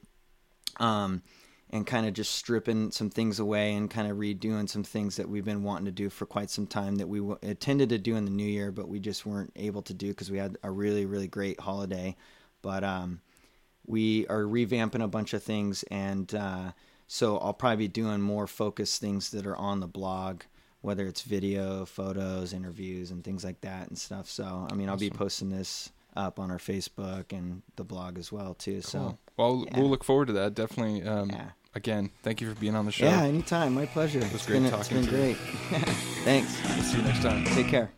[0.76, 1.22] um,
[1.70, 5.30] and kind of just stripping some things away and kind of redoing some things that
[5.30, 8.16] we've been wanting to do for quite some time that we w- intended to do
[8.16, 10.70] in the new year, but we just weren't able to do because we had a
[10.70, 12.14] really really great holiday.
[12.62, 13.20] But um,
[13.86, 16.72] we are revamping a bunch of things, and uh,
[17.06, 20.42] so I'll probably be doing more focused things that are on the blog,
[20.80, 24.28] whether it's video, photos, interviews, and things like that and stuff.
[24.28, 28.30] So I mean, I'll be posting this up on our Facebook and the blog as
[28.30, 28.74] well too.
[28.74, 28.82] Cool.
[28.82, 29.80] So well, yeah.
[29.80, 30.54] we'll look forward to that.
[30.54, 31.02] Definitely.
[31.02, 31.50] Um, Yeah.
[31.74, 33.06] Again, thank you for being on the show.
[33.06, 34.18] yeah, anytime, my pleasure.
[34.18, 35.34] It was it's great been, talking It's been to you.
[35.34, 35.36] great.
[36.24, 36.60] Thanks.
[36.68, 37.44] We'll see you next time.
[37.46, 37.90] Take care.